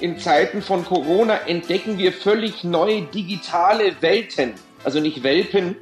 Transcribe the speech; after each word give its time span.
In 0.00 0.18
Zeiten 0.18 0.62
von 0.62 0.84
Corona 0.84 1.38
entdecken 1.46 1.98
wir 1.98 2.12
völlig 2.12 2.62
neue 2.62 3.02
digitale 3.02 4.00
Welten. 4.00 4.54
Also 4.84 5.00
nicht 5.00 5.24
Welpen, 5.24 5.74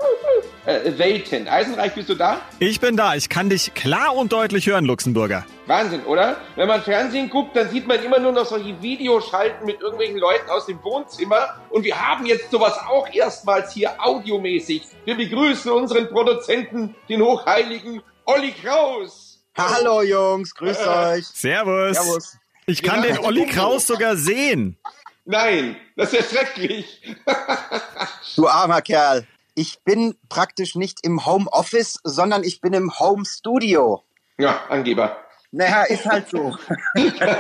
äh, 0.65 0.97
Welten. 0.97 1.47
Eisenreich, 1.49 1.93
bist 1.95 2.09
du 2.09 2.15
da? 2.15 2.41
Ich 2.59 2.81
bin 2.81 2.97
da. 2.97 3.15
Ich 3.15 3.29
kann 3.29 3.51
dich 3.51 3.75
klar 3.75 4.17
und 4.17 4.33
deutlich 4.33 4.67
hören, 4.67 4.87
Luxemburger. 4.87 5.45
Wahnsinn, 5.67 6.03
oder? 6.07 6.39
Wenn 6.57 6.67
man 6.67 6.81
Fernsehen 6.81 7.29
guckt, 7.29 7.55
dann 7.57 7.69
sieht 7.69 7.87
man 7.87 8.03
immer 8.03 8.19
nur 8.19 8.33
noch 8.33 8.47
solche 8.47 8.81
Videoschalten 8.81 9.67
mit 9.67 9.83
irgendwelchen 9.83 10.17
Leuten 10.17 10.49
aus 10.49 10.65
dem 10.65 10.83
Wohnzimmer. 10.83 11.61
Und 11.69 11.85
wir 11.85 12.01
haben 12.01 12.25
jetzt 12.25 12.51
sowas 12.51 12.73
auch 12.89 13.07
erstmals 13.13 13.75
hier 13.75 13.93
audiomäßig. 14.03 14.83
Wir 15.05 15.15
begrüßen 15.17 15.71
unseren 15.71 16.09
Produzenten, 16.09 16.95
den 17.11 17.21
hochheiligen 17.21 18.01
Olli 18.25 18.53
Kraus. 18.53 19.43
Hallo 19.59 20.01
Jungs, 20.03 20.55
grüßt 20.55 20.81
Äh, 20.81 20.89
euch. 21.19 21.27
Servus. 21.27 21.97
Servus. 21.97 22.37
Ich 22.69 22.83
kann 22.83 23.03
den 23.03 23.19
Olli 23.19 23.47
Kraus 23.47 23.87
sogar 23.87 24.17
sehen. 24.17 24.77
Nein, 25.25 25.77
das 25.97 26.13
ist 26.13 26.33
ja 26.33 26.39
schrecklich. 26.39 27.17
Du 28.35 28.49
armer 28.49 28.83
Kerl. 28.83 29.27
Ich 29.55 29.79
bin 29.83 30.15
praktisch 30.29 30.75
nicht 30.75 30.99
im 31.05 31.25
Homeoffice, 31.25 32.01
sondern 32.05 32.45
ich 32.45 32.61
bin 32.61 32.75
im 32.75 32.99
Home 32.99 33.25
Studio. 33.25 34.03
ja, 34.37 34.61
Angeber. 34.69 35.17
Naja, 35.53 35.85
ist 35.85 36.05
halt 36.05 36.29
so. 36.29 36.59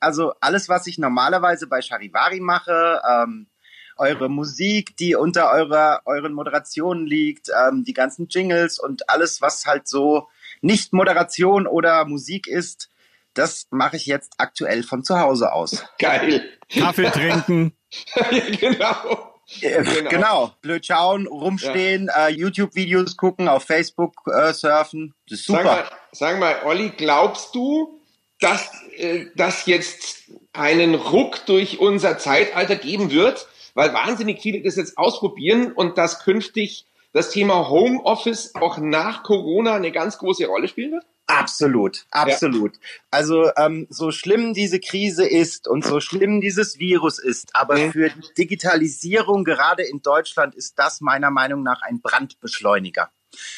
also 0.00 0.32
alles, 0.40 0.70
was 0.70 0.86
ich 0.86 0.96
normalerweise 0.96 1.66
bei 1.66 1.82
Charivari 1.82 2.40
mache, 2.40 3.02
ähm, 3.06 3.48
eure 3.96 4.30
Musik, 4.30 4.96
die 4.96 5.16
unter 5.16 5.50
eurer, 5.50 6.00
euren 6.06 6.32
Moderationen 6.32 7.06
liegt, 7.06 7.50
ähm, 7.50 7.84
die 7.84 7.92
ganzen 7.92 8.28
Jingles 8.28 8.78
und 8.78 9.10
alles, 9.10 9.42
was 9.42 9.66
halt 9.66 9.86
so 9.86 10.28
nicht 10.62 10.94
Moderation 10.94 11.66
oder 11.66 12.06
Musik 12.06 12.46
ist, 12.46 12.88
das 13.38 13.66
mache 13.70 13.96
ich 13.96 14.06
jetzt 14.06 14.34
aktuell 14.38 14.82
von 14.82 15.04
zu 15.04 15.18
Hause 15.18 15.52
aus. 15.52 15.84
Geil. 15.98 16.44
Kaffee 16.68 17.10
trinken. 17.10 17.72
ja, 18.14 18.40
genau. 18.60 19.34
Äh, 19.62 19.82
Genau. 19.82 20.10
Genau. 20.10 20.52
blöd 20.60 20.84
schauen, 20.84 21.26
rumstehen, 21.26 22.10
äh, 22.14 22.28
YouTube-Videos 22.28 23.16
gucken, 23.16 23.48
auf 23.48 23.64
Facebook 23.64 24.12
äh, 24.26 24.52
surfen. 24.52 25.14
Das 25.28 25.40
ist 25.40 25.46
Sag 25.46 25.62
super. 25.62 25.72
mal, 25.74 25.84
sag 26.12 26.38
mal, 26.38 26.56
Olli, 26.66 26.90
glaubst 26.90 27.54
du, 27.54 27.98
dass 28.40 28.70
äh, 28.98 29.26
das 29.36 29.64
jetzt 29.64 30.24
einen 30.52 30.94
Ruck 30.94 31.46
durch 31.46 31.78
unser 31.78 32.18
Zeitalter 32.18 32.76
geben 32.76 33.10
wird, 33.10 33.48
weil 33.72 33.94
wahnsinnig 33.94 34.42
viele 34.42 34.62
das 34.62 34.76
jetzt 34.76 34.98
ausprobieren 34.98 35.72
und 35.72 35.96
dass 35.96 36.22
künftig 36.22 36.84
das 37.12 37.30
Thema 37.30 37.70
Homeoffice 37.70 38.54
auch 38.54 38.76
nach 38.76 39.22
Corona 39.22 39.74
eine 39.76 39.92
ganz 39.92 40.18
große 40.18 40.46
Rolle 40.46 40.68
spielen 40.68 40.92
wird? 40.92 41.04
Absolut, 41.30 42.06
absolut. 42.10 42.72
Also 43.10 43.50
ähm, 43.56 43.86
so 43.90 44.10
schlimm 44.10 44.54
diese 44.54 44.80
Krise 44.80 45.26
ist 45.26 45.68
und 45.68 45.84
so 45.84 46.00
schlimm 46.00 46.40
dieses 46.40 46.78
Virus 46.78 47.18
ist, 47.18 47.54
aber 47.54 47.76
Mhm. 47.76 47.92
für 47.92 48.08
die 48.08 48.34
Digitalisierung 48.38 49.44
gerade 49.44 49.82
in 49.82 50.00
Deutschland 50.02 50.54
ist 50.54 50.78
das 50.78 51.00
meiner 51.02 51.30
Meinung 51.30 51.62
nach 51.62 51.82
ein 51.82 52.00
Brandbeschleuniger. 52.00 53.10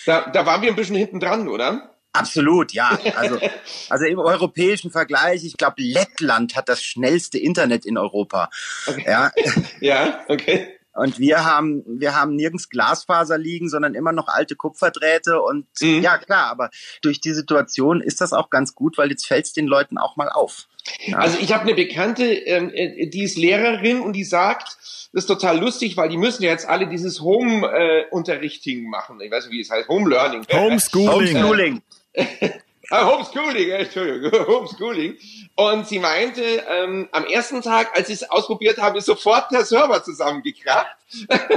Da, 0.04 0.28
da 0.30 0.44
waren 0.44 0.62
wir 0.62 0.70
ein 0.70 0.76
bisschen 0.76 0.96
hinten 0.96 1.20
dran, 1.20 1.46
oder? 1.48 1.94
Absolut, 2.12 2.72
ja. 2.72 2.98
Also, 3.14 3.38
also 3.88 4.04
im 4.04 4.18
europäischen 4.18 4.90
Vergleich, 4.90 5.44
ich 5.44 5.56
glaube, 5.56 5.76
Lettland 5.78 6.56
hat 6.56 6.68
das 6.68 6.82
schnellste 6.82 7.38
Internet 7.38 7.86
in 7.86 7.96
Europa. 7.96 8.50
Okay. 8.86 9.04
Ja, 9.06 9.30
Ja, 9.80 10.24
okay. 10.26 10.79
Und 11.00 11.18
wir 11.18 11.44
haben, 11.44 11.82
wir 11.86 12.14
haben 12.14 12.36
nirgends 12.36 12.68
Glasfaser 12.68 13.38
liegen, 13.38 13.68
sondern 13.70 13.94
immer 13.94 14.12
noch 14.12 14.28
alte 14.28 14.54
Kupferdrähte. 14.54 15.40
Und 15.40 15.66
Mhm. 15.80 16.02
ja, 16.02 16.18
klar, 16.18 16.50
aber 16.50 16.68
durch 17.02 17.20
die 17.20 17.32
Situation 17.32 18.00
ist 18.02 18.20
das 18.20 18.32
auch 18.34 18.50
ganz 18.50 18.74
gut, 18.74 18.98
weil 18.98 19.10
jetzt 19.10 19.26
fällt 19.26 19.46
es 19.46 19.52
den 19.54 19.66
Leuten 19.66 19.96
auch 19.96 20.16
mal 20.16 20.28
auf. 20.28 20.68
Ja. 21.06 21.18
Also 21.18 21.38
ich 21.40 21.52
habe 21.52 21.62
eine 21.64 21.74
Bekannte, 21.74 22.24
ähm, 22.24 22.70
äh, 22.74 23.06
die 23.08 23.22
ist 23.22 23.36
Lehrerin 23.38 24.00
und 24.00 24.12
die 24.14 24.24
sagt, 24.24 24.76
das 25.12 25.24
ist 25.24 25.26
total 25.26 25.58
lustig, 25.58 25.96
weil 25.96 26.08
die 26.08 26.16
müssen 26.18 26.42
ja 26.42 26.50
jetzt 26.50 26.68
alle 26.68 26.86
dieses 26.86 27.20
Home-Unterrichting 27.20 28.88
machen. 28.88 29.20
Ich 29.20 29.30
weiß 29.30 29.46
nicht, 29.46 29.54
wie 29.54 29.60
es 29.60 29.70
heißt, 29.70 29.88
Home-Learning. 29.88 30.46
Homeschooling. 30.52 31.42
Homeschooling. 31.42 31.82
Ah, 32.92 33.06
Homeschooling, 33.06 33.70
äh, 33.70 33.82
Entschuldigung, 33.84 34.46
Homeschooling. 34.48 35.16
Und 35.54 35.86
sie 35.86 36.00
meinte, 36.00 36.42
ähm, 36.68 37.08
am 37.12 37.24
ersten 37.24 37.62
Tag, 37.62 37.96
als 37.96 38.08
sie 38.08 38.14
es 38.14 38.28
ausprobiert 38.28 38.78
haben, 38.78 38.96
ist 38.96 39.06
sofort 39.06 39.52
der 39.52 39.64
Server 39.64 40.02
zusammengekracht. 40.02 40.96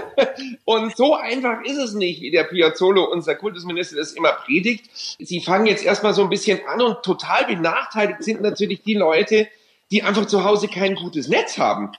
und 0.66 0.96
so 0.96 1.16
einfach 1.16 1.64
ist 1.64 1.78
es 1.78 1.94
nicht, 1.94 2.22
wie 2.22 2.30
der 2.30 2.44
Piazzolo, 2.44 3.06
unser 3.06 3.34
Kultusminister, 3.34 3.96
das 3.96 4.12
immer 4.12 4.32
predigt. 4.32 4.86
Sie 4.94 5.42
fangen 5.42 5.66
jetzt 5.66 5.84
erstmal 5.84 6.14
so 6.14 6.22
ein 6.22 6.30
bisschen 6.30 6.60
an 6.68 6.82
und 6.82 7.02
total 7.02 7.46
benachteiligt 7.46 8.24
sind 8.24 8.42
natürlich 8.42 8.84
die 8.84 8.96
Leute, 8.96 9.48
die 9.90 10.04
einfach 10.04 10.28
zu 10.28 10.44
Hause 10.44 10.68
kein 10.68 10.94
gutes 10.94 11.30
Netz 11.30 11.58
haben. 11.58 11.92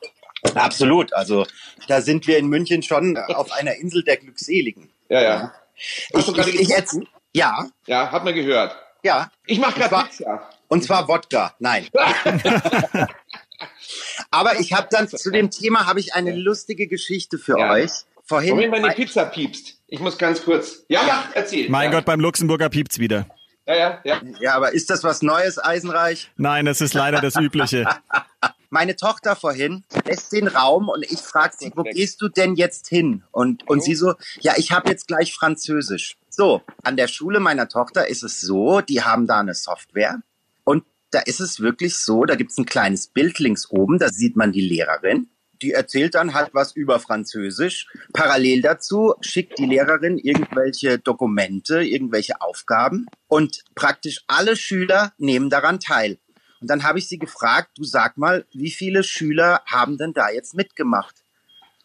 Absolut. 0.54 1.12
Also 1.12 1.44
da 1.88 2.02
sind 2.02 2.28
wir 2.28 2.38
in 2.38 2.46
München 2.46 2.84
schon 2.84 3.16
auf 3.16 3.50
einer 3.50 3.74
Insel 3.74 4.04
der 4.04 4.16
Glückseligen. 4.16 4.90
Ja, 5.08 5.22
ja. 5.22 5.54
Ich, 5.76 6.28
ich, 6.28 6.60
ich 6.60 6.68
jetzt, 6.68 6.96
ja, 7.32 7.66
Ja, 7.86 8.12
hat 8.12 8.24
man 8.24 8.34
gehört. 8.34 8.76
Ja. 9.04 9.30
Ich 9.46 9.58
mache 9.58 9.78
Das 9.78 9.90
gerade 9.90 10.08
Pizza. 10.08 10.50
Und 10.68 10.82
zwar 10.82 11.06
Wodka. 11.06 11.54
Nein. 11.60 11.86
Aber 14.30 14.58
ich 14.58 14.72
habe 14.72 14.88
dann 14.90 15.08
zu 15.08 15.30
dem 15.30 15.50
Thema 15.50 15.86
habe 15.86 16.00
ich 16.00 16.14
eine 16.14 16.34
lustige 16.34 16.88
Geschichte 16.88 17.38
für 17.38 17.58
Ja. 17.58 17.70
euch. 17.72 17.90
Vorhin. 18.26 18.56
Moment, 18.56 18.72
meine 18.72 18.94
Pizza 18.94 19.26
piepst. 19.26 19.78
Ich 19.86 20.00
muss 20.00 20.16
ganz 20.16 20.42
kurz. 20.42 20.84
Ja, 20.88 21.06
ja, 21.06 21.24
erzähl. 21.34 21.68
Mein 21.68 21.92
ja. 21.92 21.98
Gott, 21.98 22.06
beim 22.06 22.20
Luxemburger 22.20 22.70
piept's 22.70 22.98
wieder. 22.98 23.26
Ja, 23.66 23.74
ja, 23.76 24.00
ja. 24.04 24.20
ja, 24.40 24.54
aber 24.54 24.72
ist 24.72 24.90
das 24.90 25.04
was 25.04 25.22
Neues, 25.22 25.58
Eisenreich? 25.58 26.30
Nein, 26.36 26.66
es 26.66 26.80
ist 26.80 26.94
leider 26.94 27.20
das 27.20 27.36
Übliche. 27.36 27.86
meine 28.70 28.96
Tochter 28.96 29.36
vorhin 29.36 29.84
lässt 30.04 30.32
den 30.32 30.48
Raum 30.48 30.88
und 30.88 31.04
ich 31.04 31.20
frage 31.20 31.54
sie, 31.58 31.72
wo 31.74 31.82
gehst 31.82 32.20
du 32.20 32.28
denn 32.28 32.56
jetzt 32.56 32.88
hin? 32.88 33.22
Und, 33.30 33.66
und 33.68 33.82
sie 33.82 33.94
so, 33.94 34.14
ja, 34.40 34.54
ich 34.56 34.72
habe 34.72 34.90
jetzt 34.90 35.06
gleich 35.06 35.32
Französisch. 35.34 36.16
So, 36.36 36.62
an 36.82 36.96
der 36.96 37.06
Schule 37.06 37.38
meiner 37.38 37.68
Tochter 37.68 38.08
ist 38.08 38.24
es 38.24 38.40
so, 38.40 38.80
die 38.80 39.02
haben 39.02 39.28
da 39.28 39.38
eine 39.38 39.54
Software 39.54 40.20
und 40.64 40.82
da 41.12 41.20
ist 41.20 41.38
es 41.38 41.60
wirklich 41.60 41.96
so, 41.96 42.24
da 42.24 42.34
gibt's 42.34 42.58
ein 42.58 42.66
kleines 42.66 43.06
Bild 43.06 43.38
links 43.38 43.70
oben, 43.70 44.00
da 44.00 44.08
sieht 44.08 44.34
man 44.34 44.50
die 44.50 44.68
Lehrerin. 44.68 45.28
Die 45.62 45.70
erzählt 45.70 46.16
dann 46.16 46.34
halt 46.34 46.50
was 46.52 46.74
über 46.74 46.98
Französisch. 46.98 47.86
Parallel 48.12 48.62
dazu 48.62 49.14
schickt 49.20 49.60
die 49.60 49.66
Lehrerin 49.66 50.18
irgendwelche 50.18 50.98
Dokumente, 50.98 51.84
irgendwelche 51.84 52.40
Aufgaben 52.40 53.06
und 53.28 53.62
praktisch 53.76 54.24
alle 54.26 54.56
Schüler 54.56 55.12
nehmen 55.18 55.50
daran 55.50 55.78
teil. 55.78 56.18
Und 56.60 56.68
dann 56.68 56.82
habe 56.82 56.98
ich 56.98 57.08
sie 57.08 57.18
gefragt, 57.18 57.78
du 57.78 57.84
sag 57.84 58.18
mal, 58.18 58.44
wie 58.52 58.72
viele 58.72 59.04
Schüler 59.04 59.62
haben 59.66 59.98
denn 59.98 60.14
da 60.14 60.30
jetzt 60.30 60.54
mitgemacht? 60.54 61.23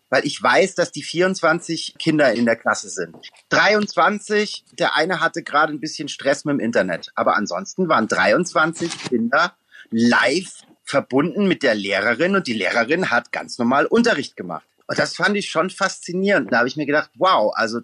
Weil 0.09 0.25
ich 0.25 0.41
weiß, 0.41 0.75
dass 0.75 0.91
die 0.91 1.03
24 1.03 1.95
Kinder 1.99 2.33
in 2.33 2.45
der 2.45 2.55
Klasse 2.55 2.89
sind. 2.89 3.15
23, 3.49 4.65
der 4.71 4.95
eine 4.95 5.19
hatte 5.19 5.43
gerade 5.43 5.73
ein 5.73 5.79
bisschen 5.79 6.07
Stress 6.07 6.45
mit 6.45 6.53
dem 6.53 6.59
Internet. 6.59 7.11
Aber 7.15 7.35
ansonsten 7.35 7.89
waren 7.89 8.07
23 8.07 9.03
Kinder 9.09 9.53
live 9.91 10.63
verbunden 10.83 11.47
mit 11.47 11.61
der 11.61 11.75
Lehrerin 11.75 12.35
und 12.35 12.47
die 12.47 12.53
Lehrerin 12.53 13.11
hat 13.11 13.31
ganz 13.31 13.59
normal 13.59 13.85
Unterricht 13.85 14.35
gemacht. 14.35 14.65
Und 14.87 14.97
das 14.97 15.15
fand 15.15 15.37
ich 15.37 15.51
schon 15.51 15.69
faszinierend. 15.69 16.51
Da 16.51 16.59
habe 16.59 16.67
ich 16.67 16.75
mir 16.75 16.87
gedacht, 16.87 17.11
wow, 17.15 17.53
also 17.55 17.79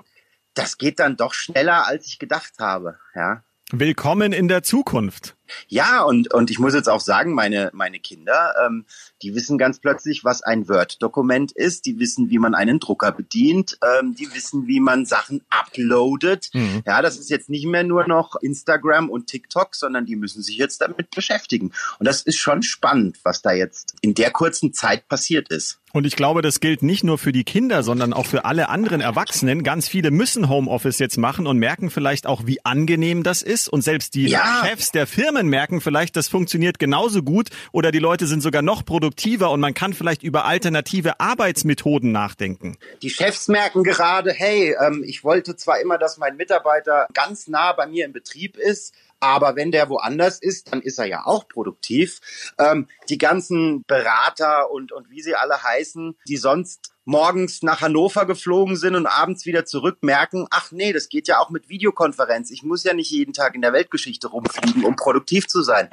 das 0.55 0.77
geht 0.79 0.99
dann 0.99 1.17
doch 1.17 1.33
schneller, 1.33 1.85
als 1.85 2.07
ich 2.07 2.17
gedacht 2.17 2.53
habe. 2.57 2.97
Ja. 3.13 3.43
Willkommen 3.71 4.33
in 4.33 4.47
der 4.47 4.63
Zukunft. 4.63 5.35
Ja, 5.67 6.03
und, 6.03 6.33
und 6.33 6.51
ich 6.51 6.59
muss 6.59 6.73
jetzt 6.73 6.89
auch 6.89 6.99
sagen, 6.99 7.33
meine, 7.33 7.69
meine 7.73 7.99
Kinder, 7.99 8.53
ähm, 8.65 8.85
die 9.21 9.35
wissen 9.35 9.57
ganz 9.57 9.79
plötzlich, 9.79 10.23
was 10.23 10.41
ein 10.41 10.67
Word-Dokument 10.67 11.51
ist. 11.51 11.85
Die 11.85 11.99
wissen, 11.99 12.29
wie 12.29 12.39
man 12.39 12.55
einen 12.55 12.79
Drucker 12.79 13.11
bedient. 13.11 13.77
Ähm, 13.99 14.15
die 14.15 14.33
wissen, 14.33 14.67
wie 14.67 14.79
man 14.79 15.05
Sachen 15.05 15.41
uploadet. 15.49 16.49
Mhm. 16.53 16.83
Ja, 16.85 17.01
das 17.01 17.17
ist 17.17 17.29
jetzt 17.29 17.49
nicht 17.49 17.65
mehr 17.65 17.83
nur 17.83 18.07
noch 18.07 18.35
Instagram 18.41 19.09
und 19.09 19.27
TikTok, 19.27 19.75
sondern 19.75 20.05
die 20.05 20.15
müssen 20.15 20.41
sich 20.41 20.57
jetzt 20.57 20.81
damit 20.81 21.11
beschäftigen. 21.11 21.71
Und 21.99 22.07
das 22.07 22.21
ist 22.21 22.37
schon 22.37 22.63
spannend, 22.63 23.17
was 23.23 23.41
da 23.41 23.51
jetzt 23.51 23.95
in 24.01 24.13
der 24.13 24.31
kurzen 24.31 24.73
Zeit 24.73 25.07
passiert 25.07 25.49
ist. 25.49 25.79
Und 25.93 26.05
ich 26.05 26.17
glaube, 26.17 26.41
das 26.41 26.59
gilt 26.59 26.83
nicht 26.83 27.05
nur 27.05 27.17
für 27.17 27.31
die 27.31 27.45
Kinder, 27.45 27.81
sondern 27.81 28.11
auch 28.11 28.25
für 28.25 28.43
alle 28.43 28.67
anderen 28.67 28.99
Erwachsenen. 28.99 29.63
Ganz 29.63 29.87
viele 29.87 30.11
müssen 30.11 30.49
Homeoffice 30.49 30.99
jetzt 30.99 31.17
machen 31.17 31.47
und 31.47 31.57
merken 31.57 31.89
vielleicht 31.89 32.27
auch, 32.27 32.45
wie 32.45 32.63
angenehm 32.65 33.23
das 33.23 33.41
ist. 33.41 33.69
Und 33.69 33.81
selbst 33.81 34.13
die 34.13 34.27
Ja. 34.27 34.65
Chefs 34.65 34.91
der 34.91 35.07
Firmen 35.07 35.34
Firmen 35.35 35.49
merken 35.49 35.81
vielleicht, 35.81 36.15
das 36.15 36.29
funktioniert 36.29 36.79
genauso 36.79 37.21
gut 37.21 37.49
oder 37.73 37.91
die 37.91 37.99
Leute 37.99 38.25
sind 38.25 38.39
sogar 38.39 38.61
noch 38.61 38.85
produktiver 38.85 39.51
und 39.51 39.59
man 39.59 39.73
kann 39.73 39.93
vielleicht 39.93 40.23
über 40.23 40.45
alternative 40.45 41.19
Arbeitsmethoden 41.19 42.13
nachdenken. 42.13 42.77
Die 43.01 43.09
Chefs 43.09 43.49
merken 43.49 43.83
gerade, 43.83 44.31
hey, 44.31 44.73
ähm, 44.81 45.03
ich 45.05 45.25
wollte 45.25 45.57
zwar 45.57 45.81
immer, 45.81 45.97
dass 45.97 46.17
mein 46.17 46.37
Mitarbeiter 46.37 47.07
ganz 47.13 47.49
nah 47.49 47.73
bei 47.73 47.85
mir 47.85 48.05
im 48.05 48.13
Betrieb 48.13 48.55
ist, 48.55 48.93
aber 49.19 49.55
wenn 49.55 49.71
der 49.71 49.89
woanders 49.89 50.39
ist, 50.39 50.71
dann 50.71 50.81
ist 50.81 50.99
er 50.99 51.05
ja 51.05 51.25
auch 51.25 51.47
produktiv. 51.47 52.19
Ähm, 52.59 52.87
die 53.09 53.17
ganzen 53.17 53.83
Berater 53.87 54.71
und, 54.71 54.91
und 54.91 55.09
wie 55.09 55.21
sie 55.21 55.35
alle 55.35 55.63
heißen, 55.63 56.17
die 56.27 56.37
sonst 56.37 56.91
morgens 57.05 57.61
nach 57.61 57.81
Hannover 57.81 58.25
geflogen 58.25 58.75
sind 58.75 58.95
und 58.95 59.05
abends 59.05 59.45
wieder 59.45 59.65
zurück, 59.65 59.99
merken, 60.01 60.47
ach 60.49 60.71
nee, 60.71 60.91
das 60.91 61.07
geht 61.07 61.27
ja 61.27 61.39
auch 61.39 61.49
mit 61.49 61.69
Videokonferenz. 61.69 62.51
Ich 62.51 62.63
muss 62.63 62.83
ja 62.83 62.93
nicht 62.93 63.11
jeden 63.11 63.33
Tag 63.33 63.55
in 63.55 63.61
der 63.61 63.73
Weltgeschichte 63.73 64.27
rumfliegen, 64.27 64.83
um 64.83 64.95
produktiv 64.95 65.47
zu 65.47 65.61
sein. 65.61 65.89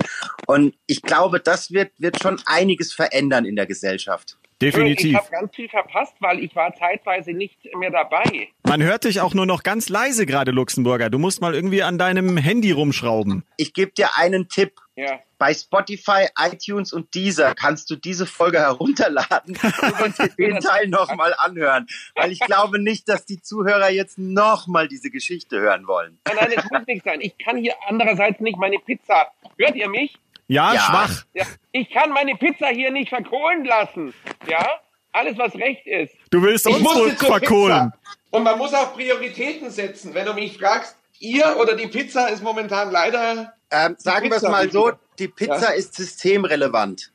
Und 0.47 0.75
ich 0.87 1.03
glaube, 1.03 1.39
das 1.39 1.71
wird, 1.71 1.93
wird 1.99 2.21
schon 2.21 2.41
einiges 2.47 2.93
verändern 2.93 3.45
in 3.45 3.57
der 3.57 3.67
Gesellschaft. 3.67 4.39
Definitiv. 4.63 5.11
Ich 5.11 5.17
habe 5.17 5.31
ganz 5.31 5.55
viel 5.55 5.69
verpasst, 5.69 6.15
weil 6.21 6.39
ich 6.41 6.55
war 6.55 6.75
zeitweise 6.75 7.33
nicht 7.33 7.59
mehr 7.77 7.91
dabei. 7.91 8.49
Man 8.63 8.83
hört 8.83 9.05
dich 9.05 9.21
auch 9.21 9.35
nur 9.35 9.47
noch 9.47 9.63
ganz 9.63 9.89
leise 9.89 10.25
gerade, 10.25 10.53
Luxemburger. 10.53 11.11
Du 11.11 11.19
musst 11.19 11.41
mal 11.41 11.55
irgendwie 11.55 11.83
an 11.83 11.99
deinem 11.99 12.37
Handy 12.37 12.71
rumschrauben. 12.71 13.45
Ich 13.57 13.75
gebe 13.75 13.93
dir 13.93 14.17
einen 14.17 14.49
Tipp. 14.49 14.81
Ja. 14.95 15.21
Bei 15.39 15.55
Spotify, 15.55 16.29
iTunes 16.39 16.93
und 16.93 17.15
Deezer 17.15 17.55
kannst 17.55 17.91
du 17.91 17.97
diese 17.97 18.27
Folge 18.27 18.61
herunterladen 18.61 19.59
und 20.05 20.39
den 20.39 20.61
Teil 20.61 20.87
nochmal 20.89 21.35
anhören. 21.37 21.87
Weil 22.15 22.31
ich 22.31 22.41
glaube 22.41 22.79
nicht, 22.79 23.09
dass 23.09 23.25
die 23.25 23.41
Zuhörer 23.41 23.91
jetzt 23.91 24.19
nochmal 24.19 24.89
diese 24.89 25.11
Geschichte 25.11 25.59
hören 25.59 25.87
wollen. 25.87 26.19
Nein, 26.27 26.37
nein, 26.41 26.53
es 26.57 26.71
muss 26.71 26.87
nicht 26.87 27.05
sein. 27.05 27.21
Ich 27.23 27.37
kann 27.39 27.57
hier 27.57 27.75
andererseits 27.89 28.41
nicht 28.41 28.59
meine 28.59 28.79
Pizza. 28.79 29.33
Hört 29.59 29.75
ihr 29.75 29.89
mich? 29.89 30.19
Ja, 30.49 30.75
Ja. 30.75 30.81
schwach. 30.81 31.25
Ja. 31.35 31.47
Ich 31.73 31.91
kann 31.91 32.11
meine 32.11 32.35
Pizza 32.37 32.69
hier 32.69 32.91
nicht 32.91 33.09
verkohlen 33.09 33.65
lassen. 33.65 34.13
Ja? 34.47 34.67
Alles, 35.13 35.37
was 35.39 35.55
recht 35.55 35.87
ist. 35.87 36.15
Du 36.31 36.43
willst 36.43 36.67
Ich 36.67 36.75
uns 36.75 37.15
verkohlen. 37.25 37.91
Pizza. 37.93 38.17
Und 38.31 38.43
man 38.45 38.57
muss 38.59 38.73
auch 38.75 38.95
Prioritäten 38.95 39.71
setzen. 39.71 40.15
Wenn 40.15 40.27
du 40.27 40.33
mich 40.35 40.57
fragst, 40.59 40.97
ihr 41.19 41.57
oder 41.61 41.77
die 41.77 41.87
Pizza 41.87 42.29
ist 42.29 42.43
momentan 42.43 42.91
leider, 42.91 43.53
Ähm, 43.71 43.95
sagen 43.99 44.25
wir 44.29 44.37
es 44.37 44.43
Pizza 44.43 44.51
mal 44.51 44.71
so, 44.71 44.93
die 45.19 45.29
Pizza 45.29 45.71
Ja. 45.71 45.71
ist 45.71 45.95
systemrelevant. 45.95 47.11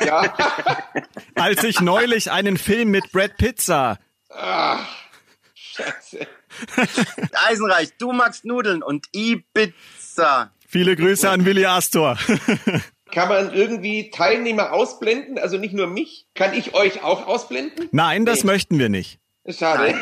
ja. 0.00 0.22
Als 1.34 1.62
ich 1.64 1.80
neulich 1.80 2.30
einen 2.30 2.56
Film 2.56 2.90
mit 2.90 3.10
Brad 3.12 3.36
Pizza. 3.36 3.98
ah, 4.30 4.78
scheiße. 5.54 6.26
Eisenreich, 7.48 7.90
du 7.98 8.12
magst 8.12 8.44
Nudeln 8.44 8.82
und 8.82 9.06
Ibiza. 9.12 10.50
Viele 10.70 10.96
Grüße 10.96 11.28
an 11.30 11.46
Willi 11.46 11.64
Astor. 11.64 12.18
Kann 13.10 13.30
man 13.30 13.54
irgendwie 13.54 14.10
Teilnehmer 14.10 14.74
ausblenden? 14.74 15.38
Also 15.38 15.56
nicht 15.56 15.72
nur 15.72 15.86
mich. 15.86 16.26
Kann 16.34 16.52
ich 16.52 16.74
euch 16.74 17.02
auch 17.02 17.26
ausblenden? 17.26 17.88
Nein, 17.90 18.26
das 18.26 18.44
Nee. 18.44 18.50
möchten 18.52 18.78
wir 18.78 18.90
nicht. 18.90 19.18
Schade. 19.48 19.94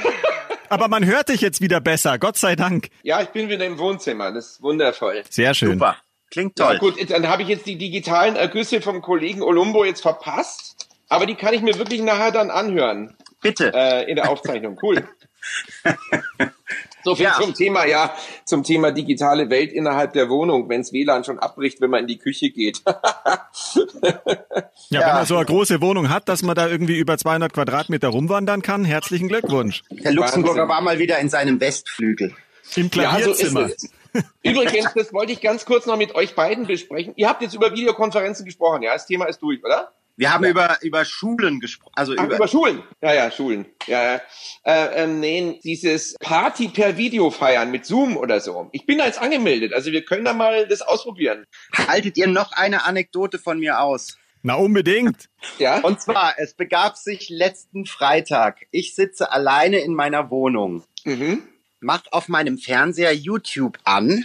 Aber 0.68 0.88
man 0.88 1.06
hört 1.06 1.28
dich 1.28 1.40
jetzt 1.40 1.60
wieder 1.60 1.80
besser, 1.80 2.18
Gott 2.18 2.36
sei 2.36 2.56
Dank. 2.56 2.88
Ja, 3.04 3.22
ich 3.22 3.28
bin 3.28 3.48
wieder 3.48 3.64
im 3.64 3.78
Wohnzimmer. 3.78 4.32
Das 4.32 4.54
ist 4.54 4.62
wundervoll. 4.62 5.22
Sehr 5.30 5.54
schön. 5.54 5.74
Super. 5.74 5.98
Klingt 6.32 6.58
Ja, 6.58 6.66
toll. 6.74 6.78
gut, 6.78 7.10
dann 7.10 7.28
habe 7.28 7.42
ich 7.42 7.48
jetzt 7.48 7.66
die 7.66 7.78
digitalen 7.78 8.34
Ergüsse 8.34 8.80
vom 8.80 9.02
Kollegen 9.02 9.42
Olumbo 9.42 9.84
jetzt 9.84 10.00
verpasst. 10.02 10.88
Aber 11.08 11.26
die 11.26 11.36
kann 11.36 11.54
ich 11.54 11.62
mir 11.62 11.78
wirklich 11.78 12.02
nachher 12.02 12.32
dann 12.32 12.50
anhören 12.50 13.14
Bitte. 13.40 13.72
äh, 13.72 14.10
in 14.10 14.16
der 14.16 14.28
Aufzeichnung. 14.28 14.76
Cool. 14.82 15.08
So 17.06 17.14
viel 17.14 17.26
Ja. 17.26 17.38
zum 17.40 17.54
Thema, 17.54 17.86
ja, 17.86 18.12
zum 18.44 18.64
Thema 18.64 18.90
digitale 18.90 19.48
Welt 19.48 19.72
innerhalb 19.72 20.12
der 20.12 20.28
Wohnung, 20.28 20.68
wenns 20.68 20.92
WLAN 20.92 21.22
schon 21.22 21.38
abbricht, 21.38 21.80
wenn 21.80 21.90
man 21.90 22.00
in 22.00 22.06
die 22.08 22.18
Küche 22.18 22.50
geht. 22.50 22.82
Ja, 24.90 25.00
wenn 25.00 25.14
man 25.14 25.26
so 25.26 25.36
eine 25.36 25.44
große 25.46 25.80
Wohnung 25.80 26.10
hat, 26.10 26.28
dass 26.28 26.42
man 26.42 26.54
da 26.54 26.68
irgendwie 26.68 26.96
über 26.96 27.18
200 27.18 27.52
Quadratmeter 27.52 28.08
rumwandern 28.08 28.62
kann, 28.62 28.84
herzlichen 28.84 29.28
Glückwunsch. 29.28 29.82
Der 29.90 30.12
Luxemburger 30.12 30.60
Wahnsinn. 30.62 30.68
war 30.68 30.80
mal 30.80 30.98
wieder 30.98 31.18
in 31.18 31.28
seinem 31.28 31.60
Westflügel. 31.60 32.34
Im 32.76 32.90
Ja, 32.94 33.18
so 33.20 33.30
ist 33.32 33.38
Klavierzimmer. 33.50 33.66
es. 33.66 33.90
Übrigens, 34.42 34.92
das 34.94 35.12
wollte 35.12 35.32
ich 35.32 35.40
ganz 35.40 35.64
kurz 35.66 35.86
noch 35.86 35.96
mit 35.96 36.14
euch 36.14 36.34
beiden 36.34 36.66
besprechen. 36.66 37.12
Ihr 37.16 37.28
habt 37.28 37.42
jetzt 37.42 37.54
über 37.54 37.72
Videokonferenzen 37.72 38.44
gesprochen, 38.44 38.82
ja? 38.82 38.92
Das 38.92 39.06
Thema 39.06 39.26
ist 39.26 39.40
durch, 39.40 39.62
oder? 39.64 39.92
Wir 40.16 40.32
haben 40.32 40.44
über, 40.44 40.78
über 40.82 41.04
Schulen 41.04 41.60
gesprochen. 41.60 41.92
Also 41.94 42.14
Ach, 42.16 42.24
über, 42.24 42.36
über 42.36 42.48
Schulen. 42.48 42.82
Ja, 43.02 43.12
ja, 43.12 43.30
Schulen. 43.30 43.66
Ja, 43.86 44.02
ja. 44.02 44.20
Äh, 44.64 45.04
ähm, 45.04 45.20
nee, 45.20 45.60
dieses 45.62 46.14
Party 46.20 46.68
per 46.68 46.96
Video 46.96 47.30
feiern 47.30 47.70
mit 47.70 47.84
Zoom 47.84 48.16
oder 48.16 48.40
so. 48.40 48.70
Ich 48.72 48.86
bin 48.86 48.98
da 48.98 49.06
jetzt 49.06 49.20
angemeldet, 49.20 49.74
also 49.74 49.92
wir 49.92 50.04
können 50.04 50.24
da 50.24 50.32
mal 50.32 50.66
das 50.66 50.80
ausprobieren. 50.80 51.44
haltet 51.76 52.16
ihr 52.16 52.28
noch 52.28 52.52
eine 52.52 52.84
Anekdote 52.84 53.38
von 53.38 53.58
mir 53.58 53.80
aus? 53.80 54.16
Na, 54.42 54.54
unbedingt. 54.54 55.28
Ja? 55.58 55.78
Und 55.80 56.00
zwar, 56.00 56.34
es 56.38 56.54
begab 56.54 56.96
sich 56.96 57.28
letzten 57.28 57.86
Freitag. 57.86 58.66
Ich 58.72 58.94
sitze 58.94 59.30
alleine 59.30 59.78
in 59.78 59.94
meiner 59.94 60.28
Wohnung, 60.30 60.82
mhm. 61.04 61.42
mach 61.80 62.02
auf 62.10 62.28
meinem 62.28 62.58
Fernseher 62.58 63.14
YouTube 63.14 63.78
an, 63.84 64.24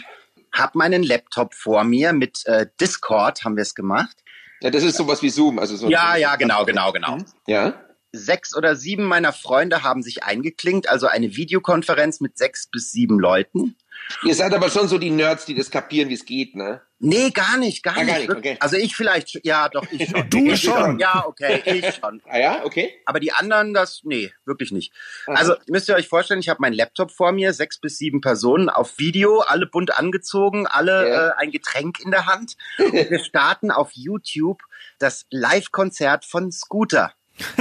hab 0.52 0.74
meinen 0.76 1.04
Laptop 1.04 1.54
vor 1.54 1.84
mir 1.84 2.12
mit 2.12 2.46
äh, 2.48 2.66
Discord 2.80 3.44
haben 3.44 3.56
wir 3.56 3.62
es 3.62 3.76
gemacht. 3.76 4.18
Ja, 4.62 4.70
das 4.70 4.84
ist 4.84 4.98
sowas 4.98 5.22
wie 5.22 5.30
Zoom, 5.30 5.60
also 5.60 5.76
so. 5.76 5.90
Ja, 5.90 6.16
ja, 6.16 6.36
genau, 6.36 6.66
genau, 6.66 6.92
genau. 6.92 7.18
Ja. 7.48 7.74
Sechs 8.14 8.56
oder 8.56 8.76
sieben 8.76 9.06
meiner 9.06 9.34
Freunde 9.34 9.84
haben 9.84 10.04
sich 10.04 10.24
eingeklinkt, 10.24 10.90
also 10.90 11.08
eine 11.08 11.36
Videokonferenz 11.36 12.20
mit 12.20 12.38
sechs 12.38 12.68
bis 12.68 12.92
sieben 12.92 13.20
Leuten. 13.20 13.76
Ihr 14.24 14.36
seid 14.36 14.54
aber 14.54 14.70
schon 14.70 14.88
so 14.88 14.98
die 14.98 15.10
Nerds, 15.10 15.46
die 15.46 15.56
das 15.56 15.72
kapieren, 15.72 16.10
wie 16.10 16.14
es 16.14 16.26
geht, 16.26 16.56
ne? 16.56 16.82
Nee, 17.00 17.32
gar 17.32 17.58
nicht, 17.58 17.82
gar, 17.82 17.94
Ah, 17.98 18.04
gar 18.04 18.18
nicht. 18.20 18.30
nicht, 18.30 18.38
okay. 18.38 18.58
Also 18.60 18.76
ich 18.76 18.96
vielleicht, 18.96 19.40
ja, 19.44 19.70
doch, 19.70 19.84
ich 19.92 20.10
schon. 20.10 20.30
Du 20.30 20.52
ich 20.52 20.62
schon. 20.62 21.00
Ja, 21.00 21.24
okay, 21.26 21.62
ich 21.66 21.96
schon. 21.96 22.22
Ah 22.30 22.38
ja, 22.38 22.64
okay. 22.64 22.94
Aber 23.06 23.20
die 23.20 23.32
anderen, 23.34 23.74
das, 23.74 24.02
nee, 24.04 24.32
wirklich 24.46 24.72
nicht. 24.72 24.94
Also 25.26 25.56
müsst 25.68 25.90
ihr 25.90 25.96
euch 25.96 26.08
vorstellen, 26.08 26.40
ich 26.42 26.50
habe 26.50 26.62
meinen 26.62 26.74
Laptop 26.74 27.12
vor 27.12 27.32
mir, 27.32 27.54
sechs 27.54 27.80
bis 27.80 27.98
sieben 27.98 28.22
Personen 28.22 28.70
auf 28.70 28.98
Video, 29.00 29.40
alle 29.40 29.66
bunt 29.66 29.98
angezogen, 29.98 30.68
alle 30.68 31.10
Ja. 31.10 31.28
äh, 31.30 31.34
ein 31.38 31.52
Getränk 31.52 32.00
in 32.02 32.12
der 32.12 32.28
Hand. 32.28 32.56
Und 32.78 32.94
wir 32.94 33.20
starten 33.24 33.72
auf 33.72 33.92
YouTube 33.94 34.62
das 35.00 35.26
Live-Konzert 35.32 36.26
von 36.26 36.52
Scooter. 36.52 37.14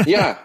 Ja. 0.04 0.38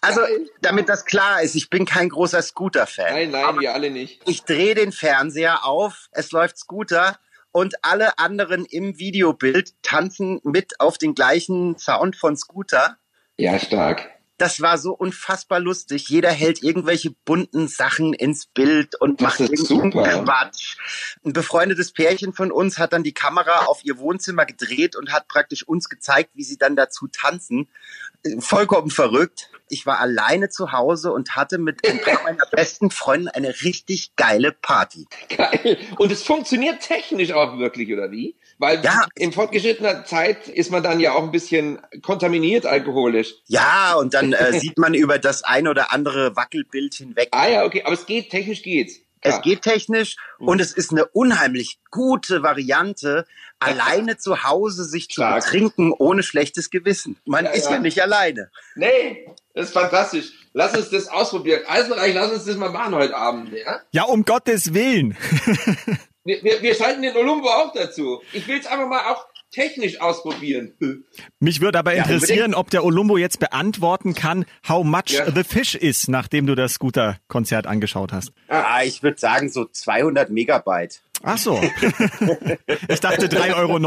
Also, 0.00 0.20
damit 0.60 0.88
das 0.88 1.04
klar 1.04 1.42
ist, 1.42 1.54
ich 1.54 1.70
bin 1.70 1.84
kein 1.84 2.08
großer 2.08 2.42
Scooter-Fan. 2.42 3.12
Nein, 3.12 3.30
nein, 3.30 3.60
wir 3.60 3.74
alle 3.74 3.90
nicht. 3.90 4.20
Ich 4.26 4.44
drehe 4.44 4.74
den 4.74 4.92
Fernseher 4.92 5.64
auf, 5.64 6.08
es 6.12 6.30
läuft 6.30 6.58
Scooter 6.58 7.18
und 7.52 7.74
alle 7.82 8.18
anderen 8.18 8.64
im 8.64 8.98
Videobild 8.98 9.74
tanzen 9.82 10.40
mit 10.44 10.80
auf 10.80 10.98
den 10.98 11.14
gleichen 11.14 11.76
Sound 11.78 12.16
von 12.16 12.36
Scooter. 12.36 12.96
Ja, 13.36 13.58
stark. 13.58 14.17
Das 14.38 14.60
war 14.60 14.78
so 14.78 14.92
unfassbar 14.92 15.58
lustig. 15.58 16.08
Jeder 16.08 16.30
hält 16.30 16.62
irgendwelche 16.62 17.10
bunten 17.24 17.66
Sachen 17.66 18.14
ins 18.14 18.46
Bild 18.46 18.94
und 18.94 19.20
Das 19.20 19.40
macht 19.40 19.40
irgendeinen 19.40 19.92
super. 19.92 20.22
Quatsch. 20.24 20.76
Ein 21.24 21.32
befreundetes 21.32 21.92
Pärchen 21.92 22.32
von 22.32 22.52
uns 22.52 22.78
hat 22.78 22.92
dann 22.92 23.02
die 23.02 23.12
Kamera 23.12 23.66
auf 23.66 23.84
ihr 23.84 23.98
Wohnzimmer 23.98 24.46
gedreht 24.46 24.94
und 24.94 25.12
hat 25.12 25.26
praktisch 25.26 25.66
uns 25.66 25.88
gezeigt, 25.88 26.30
wie 26.34 26.44
sie 26.44 26.56
dann 26.56 26.76
dazu 26.76 27.08
tanzen. 27.08 27.68
Vollkommen 28.38 28.90
verrückt. 28.90 29.50
Ich 29.68 29.86
war 29.86 29.98
alleine 29.98 30.48
zu 30.48 30.72
Hause 30.72 31.12
und 31.12 31.36
hatte 31.36 31.58
mit 31.58 31.86
ein 31.86 32.00
paar 32.00 32.22
meiner 32.22 32.46
besten 32.50 32.90
Freunden 32.90 33.28
eine 33.28 33.48
richtig 33.62 34.14
geile 34.16 34.52
Party. 34.52 35.06
Geil. 35.36 35.78
Und 35.98 36.12
es 36.12 36.22
funktioniert 36.22 36.80
technisch 36.80 37.32
auch 37.32 37.58
wirklich, 37.58 37.92
oder 37.92 38.10
wie? 38.10 38.36
Weil 38.58 38.82
Ja. 38.84 39.06
in 39.14 39.32
fortgeschrittener 39.32 40.04
Zeit 40.04 40.48
ist 40.48 40.70
man 40.70 40.82
dann 40.82 40.98
ja 41.00 41.12
auch 41.12 41.22
ein 41.22 41.30
bisschen 41.30 41.78
kontaminiert 42.02 42.66
alkoholisch. 42.66 43.34
Ja, 43.46 43.94
und 43.94 44.14
dann 44.14 44.32
äh, 44.32 44.58
sieht 44.58 44.78
man 44.78 44.94
über 44.94 45.18
das 45.18 45.44
ein 45.44 45.68
oder 45.68 45.92
andere 45.92 46.34
Wackelbild 46.36 46.94
hinweg. 46.94 47.28
Ah 47.30 47.48
ja, 47.48 47.64
okay, 47.64 47.82
aber 47.84 47.94
es 47.94 48.06
geht, 48.06 48.30
technisch 48.30 48.62
geht's. 48.62 48.96
Es 49.20 49.40
geht 49.42 49.62
technisch 49.62 50.16
und 50.38 50.60
es 50.60 50.72
ist 50.72 50.92
eine 50.92 51.04
unheimlich 51.06 51.80
gute 51.90 52.44
Variante, 52.44 53.26
alleine 53.58 54.16
zu 54.16 54.44
Hause 54.44 54.84
sich 54.84 55.08
zu 55.08 55.14
Stark. 55.22 55.42
betrinken 55.44 55.92
ohne 55.92 56.22
schlechtes 56.22 56.70
Gewissen. 56.70 57.16
Man 57.24 57.44
Ja, 57.44 57.50
ist 57.50 57.64
ja. 57.64 57.72
ja. 57.72 57.78
nicht 57.80 58.00
alleine. 58.00 58.50
Nee, 58.76 59.26
das 59.54 59.66
ist 59.66 59.72
fantastisch. 59.72 60.30
Lass 60.52 60.76
uns 60.76 60.90
das 60.90 61.08
ausprobieren. 61.08 61.62
Eisenreich, 61.66 62.14
lass 62.14 62.30
uns 62.30 62.44
das 62.44 62.56
mal 62.56 62.70
machen 62.70 62.94
heute 62.94 63.16
Abend, 63.16 63.52
ja? 63.52 63.80
Ja, 63.90 64.04
um 64.04 64.24
Gottes 64.24 64.72
Willen. 64.72 65.16
Wir, 66.28 66.44
wir, 66.44 66.60
wir 66.60 66.74
schalten 66.74 67.00
den 67.00 67.16
Olumbo 67.16 67.48
auch 67.48 67.72
dazu. 67.72 68.20
Ich 68.34 68.46
will 68.46 68.58
es 68.58 68.66
einfach 68.66 68.86
mal 68.86 69.00
auch 69.10 69.26
technisch 69.50 69.98
ausprobieren. 69.98 70.74
Mich 71.40 71.62
würde 71.62 71.78
aber 71.78 71.94
Ja, 71.94 72.02
interessieren, 72.02 72.52
ob 72.52 72.68
der 72.68 72.84
Olumbo 72.84 73.16
jetzt 73.16 73.40
beantworten 73.40 74.14
kann, 74.14 74.44
how 74.68 74.84
much 74.84 75.08
Ja. 75.08 75.30
the 75.34 75.42
fish 75.42 75.74
is, 75.74 76.06
nachdem 76.06 76.46
du 76.46 76.54
das 76.54 76.74
Scooter-Konzert 76.74 77.66
angeschaut 77.66 78.12
hast. 78.12 78.32
Ah, 78.48 78.82
ich 78.84 79.02
würde 79.02 79.18
sagen 79.18 79.48
so 79.48 79.64
200 79.64 80.28
Megabyte. 80.28 81.00
Ach 81.22 81.38
so. 81.38 81.58
ich 82.88 83.00
dachte 83.00 83.26
3,90 83.28 83.54
Euro. 83.56 83.78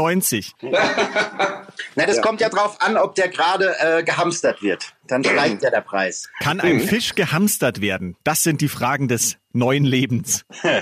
Na, 1.94 2.06
das 2.06 2.20
kommt 2.20 2.40
ja 2.40 2.48
drauf 2.48 2.80
an, 2.80 2.96
ob 2.96 3.14
der 3.14 3.28
gerade 3.28 3.74
äh, 3.78 4.02
gehamstert 4.02 4.62
wird. 4.62 4.94
Dann 5.06 5.24
steigt 5.24 5.62
ja 5.62 5.70
der 5.70 5.80
Preis. 5.80 6.28
Kann 6.40 6.60
ein 6.60 6.80
Fisch 6.80 7.14
gehamstert 7.14 7.80
werden? 7.80 8.16
Das 8.24 8.42
sind 8.42 8.60
die 8.60 8.68
Fragen 8.68 9.08
des 9.08 9.36
neuen 9.54 9.84
Lebens. 9.84 10.44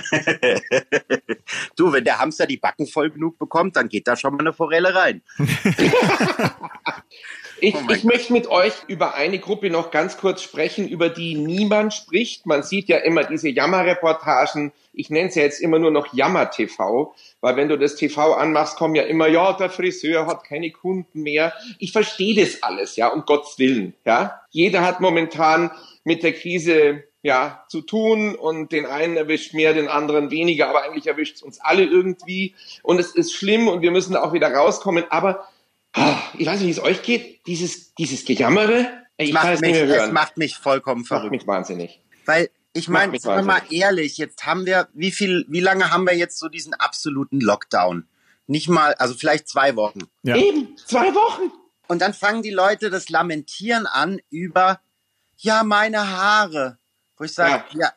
du, 1.75 1.91
wenn 1.91 2.03
der 2.03 2.19
Hamster 2.19 2.45
die 2.47 2.57
Backen 2.57 2.87
voll 2.87 3.09
genug 3.09 3.37
bekommt, 3.39 3.75
dann 3.75 3.89
geht 3.89 4.07
da 4.07 4.15
schon 4.15 4.33
mal 4.33 4.41
eine 4.41 4.53
Forelle 4.53 4.95
rein. 4.95 5.21
Ich, 7.63 7.75
Oh 7.75 7.91
ich 7.93 8.03
möchte 8.03 8.33
mit 8.33 8.47
euch 8.47 8.73
über 8.87 9.13
eine 9.13 9.37
Gruppe 9.37 9.69
noch 9.69 9.91
ganz 9.91 10.17
kurz 10.17 10.41
sprechen, 10.41 10.87
über 10.87 11.09
die 11.09 11.35
niemand 11.35 11.93
spricht. 11.93 12.47
Man 12.47 12.63
sieht 12.63 12.89
ja 12.89 12.97
immer 12.97 13.23
diese 13.23 13.49
Jammerreportagen. 13.49 14.71
Ich 14.93 15.11
nenne 15.11 15.29
es 15.29 15.35
ja 15.35 15.43
jetzt 15.43 15.61
immer 15.61 15.77
nur 15.77 15.91
noch 15.91 16.11
Jammer-TV, 16.11 17.13
weil 17.39 17.55
wenn 17.55 17.69
du 17.69 17.77
das 17.77 17.95
TV 17.95 18.33
anmachst, 18.33 18.77
kommen 18.77 18.95
ja 18.95 19.03
immer, 19.03 19.27
ja, 19.27 19.53
der 19.53 19.69
Friseur 19.69 20.25
hat 20.25 20.43
keine 20.43 20.71
Kunden 20.71 21.21
mehr. 21.21 21.53
Ich 21.77 21.91
verstehe 21.91 22.43
das 22.43 22.63
alles, 22.63 22.95
ja, 22.95 23.09
um 23.09 23.25
Gottes 23.25 23.59
Willen, 23.59 23.93
ja. 24.05 24.41
Jeder 24.49 24.81
hat 24.81 24.99
momentan 24.99 25.69
mit 26.03 26.23
der 26.23 26.33
Krise 26.33 27.03
ja, 27.23 27.65
zu 27.69 27.81
tun 27.81 28.35
und 28.35 28.71
den 28.71 28.85
einen 28.85 29.15
erwischt 29.15 29.53
mehr, 29.53 29.73
den 29.73 29.87
anderen 29.87 30.31
weniger, 30.31 30.69
aber 30.69 30.83
eigentlich 30.83 31.07
erwischt 31.07 31.35
es 31.35 31.41
uns 31.43 31.59
alle 31.59 31.83
irgendwie 31.83 32.55
und 32.83 32.99
es 32.99 33.13
ist 33.15 33.33
schlimm 33.33 33.67
und 33.67 33.81
wir 33.81 33.91
müssen 33.91 34.13
da 34.13 34.23
auch 34.23 34.33
wieder 34.33 34.51
rauskommen, 34.51 35.05
aber 35.09 35.47
ah, 35.93 36.17
ich 36.37 36.47
weiß 36.47 36.59
nicht, 36.59 36.67
wie 36.67 36.71
es 36.71 36.83
euch 36.83 37.03
geht, 37.03 37.45
dieses, 37.45 37.93
dieses 37.95 38.25
Gejammere, 38.25 38.87
ich 39.17 39.33
kann 39.33 39.43
macht 39.43 39.53
es 39.53 39.61
nicht 39.61 39.71
mich, 39.71 39.81
mehr 39.81 39.89
es 39.89 40.01
hören. 40.01 40.13
macht 40.13 40.37
mich 40.37 40.55
vollkommen 40.55 41.01
macht 41.01 41.07
verrückt. 41.09 41.31
mich 41.31 41.47
wahnsinnig. 41.47 42.01
Weil 42.25 42.49
ich 42.73 42.87
Macht 42.87 43.07
meine, 43.07 43.19
sagen 43.19 43.45
wir 43.45 43.53
mal 43.53 43.61
ehrlich, 43.69 44.17
jetzt 44.17 44.45
haben 44.45 44.65
wir, 44.65 44.87
wie 44.93 45.11
viel, 45.11 45.45
wie 45.49 45.59
lange 45.59 45.91
haben 45.91 46.05
wir 46.05 46.15
jetzt 46.15 46.39
so 46.39 46.47
diesen 46.47 46.73
absoluten 46.73 47.41
Lockdown? 47.41 48.07
Nicht 48.47 48.69
mal, 48.69 48.93
also 48.95 49.13
vielleicht 49.13 49.49
zwei 49.49 49.75
Wochen. 49.75 49.99
Ja. 50.23 50.37
Eben, 50.37 50.75
zwei 50.77 51.13
Wochen. 51.13 51.51
Und 51.87 52.01
dann 52.01 52.13
fangen 52.13 52.41
die 52.41 52.51
Leute 52.51 52.89
das 52.89 53.09
Lamentieren 53.09 53.85
an 53.85 54.21
über, 54.29 54.79
ja, 55.35 55.63
meine 55.63 56.09
Haare. 56.09 56.77
Wo 57.21 57.25
ich 57.25 57.35
sage, 57.35 57.63
ja, 57.75 57.93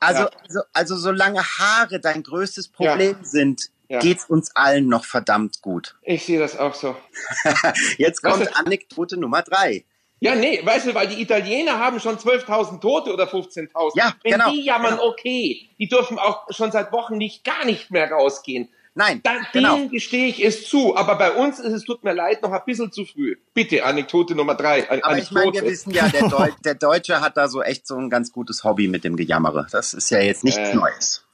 also, 0.00 0.22
Ja. 0.24 0.30
also, 0.42 0.60
also 0.72 0.96
solange 0.96 1.40
Haare 1.44 2.00
dein 2.00 2.24
größtes 2.24 2.66
Problem 2.70 3.18
sind, 3.22 3.70
Ja. 3.88 4.00
geht's 4.00 4.24
uns 4.24 4.50
allen 4.56 4.88
noch 4.88 5.04
verdammt 5.04 5.62
gut. 5.62 5.94
Ich 6.02 6.24
sehe 6.24 6.40
das 6.40 6.58
auch 6.58 6.74
so. 6.74 6.96
Jetzt 7.98 8.20
kommt 8.20 8.42
ist- 8.42 8.56
Anekdote 8.56 9.16
Nummer 9.16 9.42
drei. 9.42 9.84
Ja, 10.18 10.34
nee, 10.34 10.60
weißt 10.64 10.86
du, 10.88 10.94
weil 10.96 11.06
die 11.06 11.22
Italiener 11.22 11.78
haben 11.78 12.00
schon 12.00 12.18
12.000 12.18 12.80
Tote 12.80 13.12
oder 13.12 13.28
15.000. 13.28 13.92
Ja, 13.96 14.12
Wenn 14.24 14.32
genau, 14.32 14.50
die 14.50 14.64
jammern, 14.64 14.94
genau. 14.96 15.06
okay. 15.10 15.68
Die 15.78 15.86
dürfen 15.86 16.18
auch 16.18 16.48
schon 16.50 16.72
seit 16.72 16.90
Wochen 16.90 17.16
nicht, 17.16 17.44
gar 17.44 17.64
nicht 17.64 17.92
mehr 17.92 18.10
rausgehen. 18.10 18.68
Nein, 18.94 19.20
Dann, 19.22 19.46
genau. 19.54 19.76
Denen 19.76 19.90
gestehe 19.90 20.28
ich 20.28 20.44
es 20.44 20.68
zu. 20.68 20.94
Aber 20.96 21.16
bei 21.16 21.32
uns 21.32 21.58
ist 21.58 21.72
es, 21.72 21.84
tut 21.84 22.04
mir 22.04 22.12
leid, 22.12 22.42
noch 22.42 22.52
ein 22.52 22.60
bisschen 22.66 22.92
zu 22.92 23.06
früh. 23.06 23.36
Bitte, 23.54 23.84
Anekdote 23.84 24.34
Nummer 24.34 24.54
drei. 24.54 24.88
An 24.90 25.02
Aber 25.02 25.16
ich 25.16 25.30
meine, 25.30 25.46
wir 25.52 25.60
Anekdote. 25.60 25.72
wissen 25.72 25.90
ja, 25.92 26.08
der, 26.08 26.28
Deu 26.28 26.50
der 26.64 26.74
Deutsche 26.74 27.20
hat 27.22 27.36
da 27.38 27.48
so 27.48 27.62
echt 27.62 27.86
so 27.86 27.96
ein 27.96 28.10
ganz 28.10 28.32
gutes 28.32 28.64
Hobby 28.64 28.88
mit 28.88 29.04
dem 29.04 29.16
Gejammere. 29.16 29.66
Das 29.70 29.94
ist 29.94 30.10
ja 30.10 30.20
jetzt 30.20 30.44
nichts 30.44 30.58
Äh, 30.58 30.74
Neues. 30.74 31.24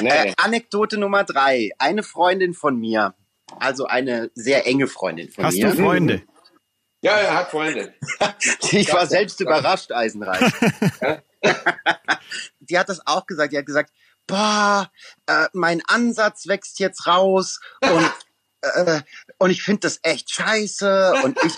Nee. 0.00 0.08
Äh, 0.08 0.32
Anekdote 0.36 0.98
Nummer 0.98 1.22
drei. 1.22 1.70
Eine 1.78 2.02
Freundin 2.02 2.54
von 2.54 2.76
mir, 2.78 3.14
also 3.60 3.86
eine 3.86 4.30
sehr 4.34 4.66
enge 4.66 4.88
Freundin 4.88 5.30
von 5.30 5.44
Hast 5.44 5.56
mir. 5.58 5.70
du 5.70 5.76
Freunde? 5.82 6.22
ja, 7.02 7.12
er 7.12 7.34
hat 7.36 7.50
Freunde. 7.52 7.94
Ich 8.72 8.92
war 8.92 9.06
selbst 9.06 9.40
überrascht, 9.40 9.92
Eisenreich. 9.92 10.40
die 12.60 12.78
hat 12.78 12.88
das 12.88 13.06
auch 13.06 13.26
gesagt. 13.26 13.52
Die 13.52 13.58
hat 13.58 13.66
gesagt, 13.66 13.92
boah, 14.26 14.90
äh, 15.26 15.46
mein 15.52 15.82
Ansatz 15.86 16.46
wächst 16.46 16.78
jetzt 16.78 17.06
raus 17.06 17.60
und, 17.82 18.12
äh, 18.62 19.00
und 19.38 19.50
ich 19.50 19.62
finde 19.62 19.80
das 19.80 20.00
echt 20.02 20.30
scheiße. 20.30 21.14
Und 21.22 21.38
ich, 21.44 21.54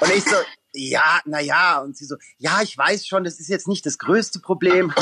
und 0.00 0.10
ich 0.14 0.24
so, 0.24 0.36
ja, 0.74 1.20
na 1.24 1.40
ja. 1.40 1.78
Und 1.80 1.96
sie 1.96 2.04
so, 2.04 2.16
ja, 2.38 2.60
ich 2.62 2.76
weiß 2.76 3.06
schon, 3.06 3.24
das 3.24 3.40
ist 3.40 3.48
jetzt 3.48 3.68
nicht 3.68 3.84
das 3.86 3.98
größte 3.98 4.40
Problem, 4.40 4.92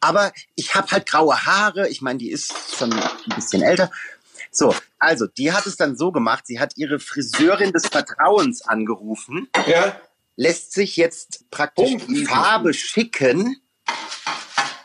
aber 0.00 0.32
ich 0.54 0.74
habe 0.74 0.90
halt 0.90 1.06
graue 1.06 1.46
Haare. 1.46 1.88
Ich 1.88 2.02
meine, 2.02 2.18
die 2.18 2.30
ist 2.30 2.76
schon 2.76 2.92
ein 2.92 3.34
bisschen 3.34 3.62
älter. 3.62 3.90
So, 4.50 4.74
also 4.98 5.26
die 5.26 5.52
hat 5.52 5.66
es 5.66 5.76
dann 5.76 5.96
so 5.96 6.12
gemacht, 6.12 6.46
sie 6.46 6.60
hat 6.60 6.76
ihre 6.76 6.98
Friseurin 6.98 7.72
des 7.72 7.88
Vertrauens 7.88 8.62
angerufen 8.62 9.48
Ja, 9.66 10.00
lässt 10.36 10.72
sich 10.72 10.96
jetzt 10.96 11.50
praktisch 11.50 12.06
die 12.06 12.24
Farbe 12.24 12.72
schicken. 12.72 13.56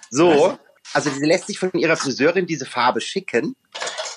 So. 0.10 0.30
Also 0.30 0.60
sie 1.00 1.26
lässt 1.26 1.48
sich 1.48 1.58
von 1.60 1.72
ihrer 1.74 1.96
Friseurin 1.96 2.46
diese 2.46 2.66
Farbe 2.66 3.00
schicken. 3.02 3.56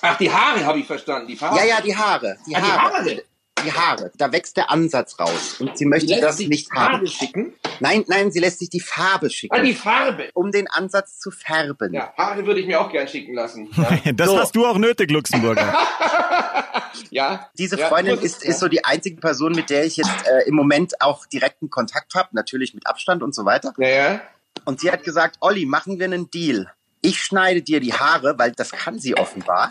Ach, 0.01 0.17
die 0.17 0.31
Haare 0.31 0.65
habe 0.65 0.79
ich 0.79 0.85
verstanden. 0.87 1.27
Die 1.27 1.35
Farbe. 1.35 1.57
Ja, 1.57 1.65
ja, 1.65 1.81
die 1.81 1.95
Haare. 1.95 2.37
Die 2.47 2.55
Ah, 2.55 2.59
die 2.59 2.65
Haare. 2.71 2.93
Haare. 2.93 3.23
Die 3.65 3.71
Haare. 3.71 4.11
Da 4.17 4.31
wächst 4.31 4.57
der 4.57 4.69
Ansatz 4.69 5.17
raus. 5.19 5.55
Und 5.59 5.75
sie 5.77 5.85
möchte 5.85 6.07
lässt 6.09 6.23
das 6.23 6.37
sich 6.37 6.49
nicht 6.49 6.67
die 6.69 6.75
Farbe 6.75 6.97
haben. 6.97 7.07
schicken. 7.07 7.53
Nein, 7.79 8.03
nein, 8.07 8.29
sie 8.31 8.39
lässt 8.39 8.59
sich 8.59 8.69
die 8.69 8.81
Farbe 8.81 9.29
schicken. 9.29 9.55
Ah, 9.55 9.61
die 9.61 9.73
Farbe. 9.73 10.29
um 10.33 10.51
den 10.51 10.67
Ansatz 10.67 11.17
zu 11.19 11.31
färben. 11.31 11.93
Ja, 11.93 12.13
Haare 12.17 12.45
würde 12.45 12.59
ich 12.59 12.67
mir 12.67 12.79
auch 12.79 12.91
gern 12.91 13.07
schicken 13.07 13.33
lassen. 13.33 13.69
Ja. 14.05 14.11
Das 14.13 14.27
So. 14.29 14.37
hast 14.39 14.55
du 14.55 14.65
auch 14.67 14.77
nötig, 14.77 15.09
Luxemburger. 15.09 15.73
ja. 17.09 17.49
Diese 17.57 17.77
Ja, 17.79 17.87
Freundin 17.87 18.19
ist, 18.19 18.43
ist 18.43 18.59
so 18.59 18.67
die 18.67 18.83
einzige 18.85 19.19
Person, 19.19 19.53
mit 19.53 19.69
der 19.69 19.85
ich 19.85 19.97
jetzt 19.97 20.11
äh, 20.27 20.47
im 20.47 20.55
Moment 20.55 21.01
auch 21.01 21.25
direkten 21.25 21.69
Kontakt 21.69 22.13
habe, 22.15 22.29
natürlich 22.33 22.73
mit 22.73 22.85
Abstand 22.87 23.23
und 23.23 23.33
so 23.33 23.45
weiter. 23.45 23.73
Naja. 23.77 24.21
Und 24.63 24.79
sie 24.79 24.91
hat 24.91 25.03
gesagt, 25.03 25.37
Olli, 25.41 25.65
machen 25.65 25.99
wir 25.99 26.05
einen 26.05 26.31
Deal. 26.31 26.71
Ich 27.01 27.21
schneide 27.21 27.61
dir 27.61 27.79
die 27.79 27.93
Haare, 27.93 28.35
weil 28.37 28.51
das 28.53 28.71
kann 28.71 28.99
sie 28.99 29.15
offenbar. 29.15 29.69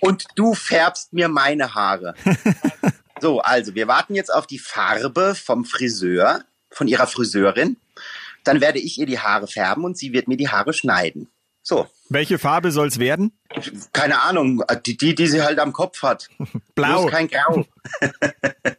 Und 0.00 0.26
du 0.36 0.54
färbst 0.54 1.12
mir 1.12 1.28
meine 1.28 1.74
Haare. 1.74 2.14
So, 3.22 3.40
also 3.40 3.76
wir 3.76 3.86
warten 3.86 4.16
jetzt 4.16 4.34
auf 4.34 4.48
die 4.48 4.58
Farbe 4.58 5.36
vom 5.36 5.64
Friseur, 5.64 6.42
von 6.70 6.88
ihrer 6.88 7.06
Friseurin. 7.06 7.76
Dann 8.42 8.60
werde 8.60 8.80
ich 8.80 8.98
ihr 8.98 9.06
die 9.06 9.20
Haare 9.20 9.46
färben 9.46 9.84
und 9.84 9.96
sie 9.96 10.12
wird 10.12 10.26
mir 10.26 10.36
die 10.36 10.48
Haare 10.48 10.72
schneiden. 10.72 11.28
So, 11.62 11.86
Welche 12.08 12.40
Farbe 12.40 12.72
soll's 12.72 12.98
werden? 12.98 13.38
keine 13.92 14.22
Ahnung, 14.22 14.64
die, 14.84 14.96
die, 14.96 15.14
die 15.14 15.28
sie 15.28 15.42
halt 15.42 15.60
am 15.60 15.72
Kopf 15.72 16.02
hat. 16.02 16.30
Blau. 16.74 17.02
Bloß 17.02 17.12
kein 17.12 17.28
Grau. 17.28 17.64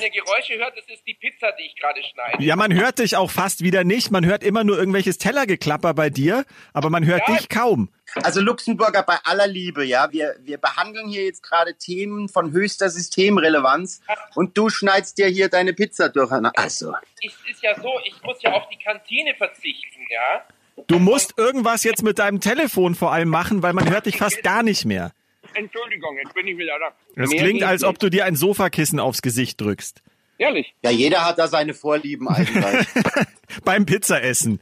Wenn 0.00 0.12
ihr 0.12 0.22
Geräusche 0.22 0.54
hört, 0.58 0.76
das 0.76 0.84
ist 0.86 1.06
die 1.06 1.14
Pizza, 1.14 1.52
die 1.58 1.64
ich 1.66 1.76
gerade 1.76 2.00
schneide. 2.02 2.42
Ja, 2.42 2.56
man 2.56 2.72
hört 2.74 2.98
dich 2.98 3.16
auch 3.16 3.30
fast 3.30 3.62
wieder 3.62 3.84
nicht. 3.84 4.10
Man 4.10 4.24
hört 4.24 4.42
immer 4.42 4.64
nur 4.64 4.78
irgendwelches 4.78 5.18
Tellergeklapper 5.18 5.94
bei 5.94 6.10
dir, 6.10 6.44
aber 6.72 6.90
man 6.90 7.04
hört 7.06 7.22
Ja. 7.28 7.36
dich 7.36 7.48
kaum. 7.48 7.90
Also 8.22 8.40
Luxemburger 8.40 9.02
bei 9.04 9.18
aller 9.24 9.46
Liebe, 9.46 9.84
ja, 9.84 10.10
wir, 10.10 10.34
wir 10.40 10.58
behandeln 10.58 11.08
hier 11.08 11.24
jetzt 11.24 11.42
gerade 11.42 11.76
Themen 11.76 12.28
von 12.28 12.50
höchster 12.52 12.90
Systemrelevanz 12.90 14.00
und 14.34 14.56
du 14.58 14.68
schneidest 14.68 15.18
dir 15.18 15.26
hier 15.28 15.48
deine 15.48 15.72
Pizza 15.72 16.08
durch. 16.08 16.30
Also, 16.56 16.92
Es 17.22 17.32
ist 17.48 17.62
ja 17.62 17.74
so, 17.80 17.92
ich 18.04 18.20
muss 18.22 18.42
ja 18.42 18.52
auf 18.52 18.68
die 18.68 18.78
Kantine 18.78 19.34
verzichten, 19.36 20.00
ja. 20.10 20.44
Du 20.86 20.98
musst 20.98 21.34
irgendwas 21.36 21.84
jetzt 21.84 22.02
mit 22.02 22.18
deinem 22.18 22.40
Telefon 22.40 22.94
vor 22.94 23.12
allem 23.12 23.28
machen, 23.28 23.62
weil 23.62 23.74
man 23.74 23.88
hört 23.90 24.06
dich 24.06 24.16
fast 24.16 24.42
gar 24.42 24.62
nicht 24.62 24.84
mehr. 24.86 25.12
Entschuldigung, 25.54 26.16
jetzt 26.22 26.34
bin 26.34 26.46
ich 26.46 26.56
wieder 26.56 26.78
da. 26.78 27.22
Es 27.22 27.30
klingt, 27.30 27.62
als 27.62 27.84
ob 27.84 27.98
du 27.98 28.08
dir 28.10 28.24
ein 28.24 28.36
Sofakissen 28.36 29.00
aufs 29.00 29.22
Gesicht 29.22 29.60
drückst. 29.60 30.02
Ehrlich. 30.38 30.74
ja, 30.82 30.90
jeder 30.90 31.26
hat 31.26 31.38
da 31.38 31.48
seine 31.48 31.74
Vorlieben 31.74 32.26
eigentlich. 32.28 32.86
Beim 33.64 33.84
Pizzaessen. 33.84 34.60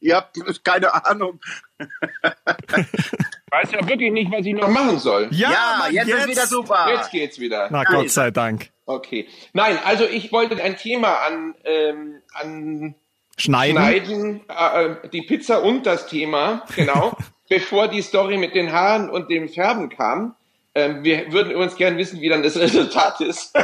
ja, 0.00 0.26
keine 0.64 1.04
Ahnung. 1.06 1.38
Weiß 3.50 3.72
ja 3.72 3.86
wirklich 3.86 4.10
nicht, 4.12 4.30
was 4.30 4.46
ich 4.46 4.54
noch 4.54 4.68
machen 4.68 4.98
soll. 4.98 5.28
Ja, 5.30 5.50
Ja, 5.50 5.76
Mann, 5.80 5.94
jetzt, 5.94 6.08
ist 6.08 6.28
wieder 6.28 6.46
super. 6.46 6.86
Jetzt 6.94 7.10
geht's 7.10 7.38
wieder. 7.38 7.68
Na 7.70 7.84
Gott 7.84 8.10
sei 8.10 8.30
Dank. 8.30 8.70
Okay. 8.86 9.28
Nein, 9.52 9.78
also 9.84 10.04
ich 10.04 10.32
wollte 10.32 10.62
ein 10.62 10.76
Thema 10.76 11.16
an, 11.26 11.54
ähm, 11.64 12.22
an 12.32 12.94
Schneiden. 13.36 13.76
Schneiden, 13.76 14.40
äh, 14.48 15.08
die 15.10 15.22
Pizza 15.22 15.62
und 15.62 15.84
das 15.86 16.06
Thema, 16.06 16.64
genau, 16.74 17.16
bevor 17.48 17.88
die 17.88 18.02
Story 18.02 18.36
mit 18.36 18.54
den 18.54 18.72
Haaren 18.72 19.10
und 19.10 19.30
dem 19.30 19.48
Färben 19.48 19.88
kam. 19.88 20.34
Ähm, 20.74 21.02
wir 21.04 21.32
würden 21.32 21.50
übrigens 21.52 21.76
gern 21.76 21.96
wissen, 21.96 22.20
wie 22.20 22.28
dann 22.28 22.42
das 22.42 22.56
Resultat 22.58 23.20
ist. 23.20 23.54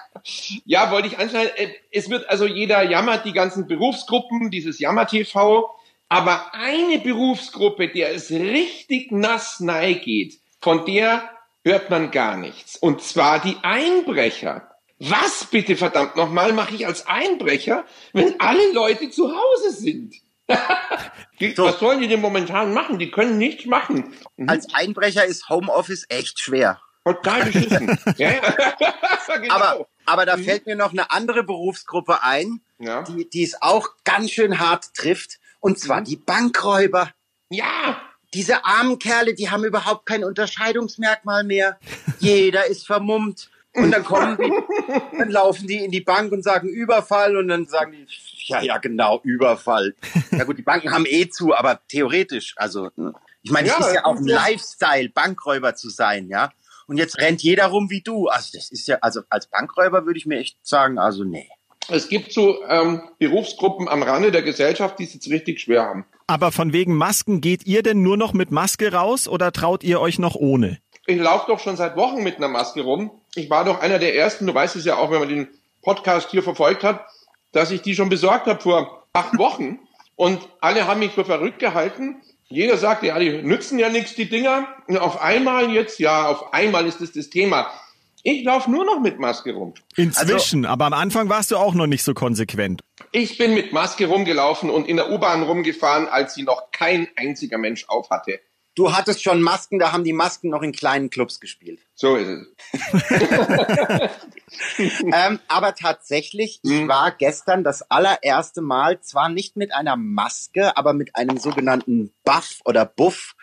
ja, 0.64 0.90
wollte 0.90 1.08
ich 1.08 1.18
anschneiden. 1.18 1.52
Äh, 1.56 1.68
Es 1.90 2.10
wird 2.10 2.28
also 2.28 2.46
jeder 2.46 2.82
jammert, 2.82 3.24
die 3.24 3.32
ganzen 3.32 3.66
Berufsgruppen, 3.66 4.50
dieses 4.50 4.78
Jammer-TV. 4.78 5.70
Aber 6.08 6.54
eine 6.54 6.98
Berufsgruppe, 6.98 7.88
der 7.88 8.14
es 8.14 8.30
richtig 8.30 9.12
nass 9.12 9.60
nahe 9.60 9.94
geht, 9.96 10.38
von 10.60 10.86
der 10.86 11.28
hört 11.64 11.90
man 11.90 12.10
gar 12.10 12.36
nichts. 12.36 12.76
Und 12.76 13.02
zwar 13.02 13.40
die 13.40 13.56
Einbrecher. 13.62 14.70
Was 15.00 15.46
bitte 15.50 15.76
verdammt 15.76 16.16
nochmal 16.16 16.52
mache 16.52 16.74
ich 16.74 16.86
als 16.86 17.06
Einbrecher, 17.06 17.84
wenn 18.12 18.40
alle 18.40 18.72
Leute 18.72 19.10
zu 19.10 19.30
Hause 19.30 19.70
sind? 19.70 20.14
Die, 21.40 21.54
So. 21.54 21.64
Was 21.64 21.78
sollen 21.78 22.00
die 22.00 22.08
denn 22.08 22.20
momentan 22.20 22.72
machen? 22.74 22.98
Die 22.98 23.10
können 23.10 23.38
nichts 23.38 23.64
machen. 23.66 24.12
Mhm. 24.36 24.48
Als 24.48 24.66
Einbrecher 24.74 25.24
ist 25.24 25.48
Homeoffice 25.48 26.06
echt 26.08 26.40
schwer. 26.40 26.80
Total 27.04 27.44
beschissen. 27.44 27.98
ja, 28.16 28.32
genau. 29.40 29.54
Aber, 29.54 29.86
aber 30.04 30.26
da 30.26 30.36
fällt 30.36 30.66
mir 30.66 30.76
noch 30.76 30.92
eine 30.92 31.10
andere 31.10 31.42
Berufsgruppe 31.44 32.22
ein, 32.22 32.60
Ja. 32.78 33.02
die, 33.02 33.28
die 33.28 33.44
es 33.44 33.62
auch 33.62 33.88
ganz 34.04 34.30
schön 34.32 34.58
hart 34.58 34.92
trifft. 34.94 35.38
Und 35.60 35.78
zwar 35.78 36.02
die 36.02 36.16
Bankräuber. 36.16 37.10
ja, 37.50 38.00
Diese 38.34 38.64
armen 38.64 38.98
Kerle, 38.98 39.34
die 39.34 39.48
haben 39.50 39.64
überhaupt 39.64 40.06
kein 40.06 40.22
Unterscheidungsmerkmal 40.24 41.44
mehr. 41.44 41.78
Jeder 42.18 42.66
ist 42.66 42.86
vermummt. 42.86 43.50
Und 43.74 43.90
dann 43.92 44.04
kommen 44.04 44.36
die, 44.36 44.52
dann 45.18 45.30
laufen 45.30 45.66
die 45.66 45.84
in 45.84 45.90
die 45.90 46.00
Bank 46.00 46.32
und 46.32 46.42
sagen 46.42 46.68
Überfall 46.68 47.36
und 47.36 47.48
dann 47.48 47.66
sagen 47.66 47.92
die, 47.92 48.06
ja, 48.48 48.60
ja, 48.62 48.78
genau, 48.78 49.20
Überfall. 49.22 49.94
Ja 50.30 50.44
gut, 50.44 50.58
die 50.58 50.62
Banken 50.62 50.92
haben 50.92 51.04
eh 51.06 51.28
zu, 51.28 51.54
aber 51.54 51.80
theoretisch, 51.88 52.54
also 52.56 52.90
ne? 52.96 53.12
ich 53.42 53.50
meine, 53.50 53.68
es 53.68 53.78
Ja, 53.78 53.86
ist 53.86 53.94
ja 53.94 54.04
auch 54.04 54.16
ein 54.16 54.26
Lifestyle, 54.26 55.08
Bankräuber 55.10 55.74
zu 55.74 55.88
sein, 55.90 56.28
ja. 56.28 56.50
Und 56.86 56.96
jetzt 56.96 57.18
rennt 57.18 57.42
jeder 57.42 57.66
rum 57.66 57.90
wie 57.90 58.00
du. 58.00 58.28
Also 58.28 58.50
das 58.54 58.70
ist 58.70 58.88
ja, 58.88 58.98
also 59.02 59.20
als 59.28 59.46
Bankräuber 59.46 60.06
würde 60.06 60.18
ich 60.18 60.26
mir 60.26 60.38
echt 60.38 60.56
sagen, 60.66 60.98
also 60.98 61.22
nee. 61.22 61.48
Es 61.90 62.08
gibt 62.08 62.32
so 62.32 62.62
ähm, 62.66 63.02
Berufsgruppen 63.18 63.88
am 63.88 64.02
Rande 64.02 64.30
der 64.30 64.42
Gesellschaft, 64.42 64.98
die 64.98 65.04
es 65.04 65.14
jetzt 65.14 65.28
richtig 65.30 65.60
schwer 65.60 65.82
haben. 65.84 66.04
Aber 66.26 66.52
von 66.52 66.72
wegen 66.74 66.94
Masken, 66.94 67.40
geht 67.40 67.66
ihr 67.66 67.82
denn 67.82 68.02
nur 68.02 68.16
noch 68.18 68.34
mit 68.34 68.50
Maske 68.50 68.92
raus 68.92 69.28
oder 69.28 69.52
traut 69.52 69.82
ihr 69.84 70.00
euch 70.00 70.18
noch 70.18 70.34
ohne? 70.34 70.78
Ich 71.06 71.18
laufe 71.18 71.46
doch 71.46 71.60
schon 71.60 71.76
seit 71.76 71.96
Wochen 71.96 72.22
mit 72.22 72.36
einer 72.36 72.48
Maske 72.48 72.82
rum. 72.82 73.10
Ich 73.34 73.48
war 73.48 73.64
doch 73.64 73.80
einer 73.80 73.98
der 73.98 74.14
ersten, 74.14 74.46
du 74.46 74.54
weißt 74.54 74.76
es 74.76 74.84
ja 74.84 74.96
auch, 74.96 75.10
wenn 75.10 75.20
man 75.20 75.28
den 75.30 75.48
Podcast 75.82 76.30
hier 76.30 76.42
verfolgt 76.42 76.84
hat, 76.84 77.06
dass 77.52 77.70
ich 77.70 77.82
die 77.82 77.94
schon 77.94 78.08
besorgt 78.08 78.46
habe 78.46 78.60
vor 78.60 79.06
acht 79.12 79.38
Wochen. 79.38 79.78
Und 80.16 80.40
alle 80.60 80.86
haben 80.86 81.00
mich 81.00 81.12
für 81.12 81.24
verrückt 81.24 81.58
gehalten. 81.58 82.22
Jeder 82.48 82.76
sagte, 82.76 83.06
ja, 83.06 83.18
die 83.18 83.42
nützen 83.42 83.78
ja 83.78 83.88
nichts, 83.88 84.14
die 84.14 84.28
Dinger. 84.28 84.66
Und 84.86 84.98
auf 84.98 85.20
einmal 85.20 85.70
jetzt, 85.70 85.98
ja, 85.98 86.26
auf 86.26 86.52
einmal 86.52 86.86
ist 86.86 87.00
das 87.00 87.12
das 87.12 87.30
Thema. 87.30 87.70
Ich 88.22 88.44
laufe 88.44 88.70
nur 88.70 88.84
noch 88.84 89.00
mit 89.00 89.18
Maske 89.20 89.52
rum. 89.52 89.74
Inzwischen, 89.96 90.66
aber 90.66 90.86
am 90.86 90.92
Anfang 90.92 91.28
warst 91.28 91.50
du 91.50 91.56
auch 91.56 91.74
noch 91.74 91.86
nicht 91.86 92.02
so 92.02 92.14
konsequent. 92.14 92.82
Ich 93.12 93.38
bin 93.38 93.54
mit 93.54 93.72
Maske 93.72 94.06
rumgelaufen 94.06 94.70
und 94.70 94.88
in 94.88 94.96
der 94.96 95.10
U-Bahn 95.10 95.42
rumgefahren, 95.42 96.08
als 96.08 96.34
sie 96.34 96.42
noch 96.42 96.70
kein 96.72 97.08
einziger 97.16 97.58
Mensch 97.58 97.84
auf 97.88 98.10
hatte. 98.10 98.40
Du 98.78 98.92
hattest 98.92 99.24
schon 99.24 99.42
Masken, 99.42 99.80
da 99.80 99.90
haben 99.92 100.04
die 100.04 100.12
Masken 100.12 100.50
noch 100.50 100.62
in 100.62 100.70
kleinen 100.72 101.10
Clubs 101.10 101.40
gespielt. 101.40 101.80
So 101.96 102.14
ist 102.14 102.28
es. 102.28 102.46
ähm, 105.12 105.40
aber 105.48 105.74
tatsächlich, 105.74 106.60
ich 106.62 106.70
Mhm. 106.70 106.88
war 106.88 107.10
gestern 107.10 107.64
das 107.64 107.82
allererste 107.90 108.60
Mal, 108.62 109.00
zwar 109.00 109.28
nicht 109.28 109.56
mit 109.56 109.74
einer 109.74 109.96
Maske, 109.96 110.76
aber 110.76 110.92
mit 110.92 111.16
einem 111.16 111.38
sogenannten 111.38 112.12
Buff 112.24 112.60
oder 112.64 112.84
Buff 112.86 113.34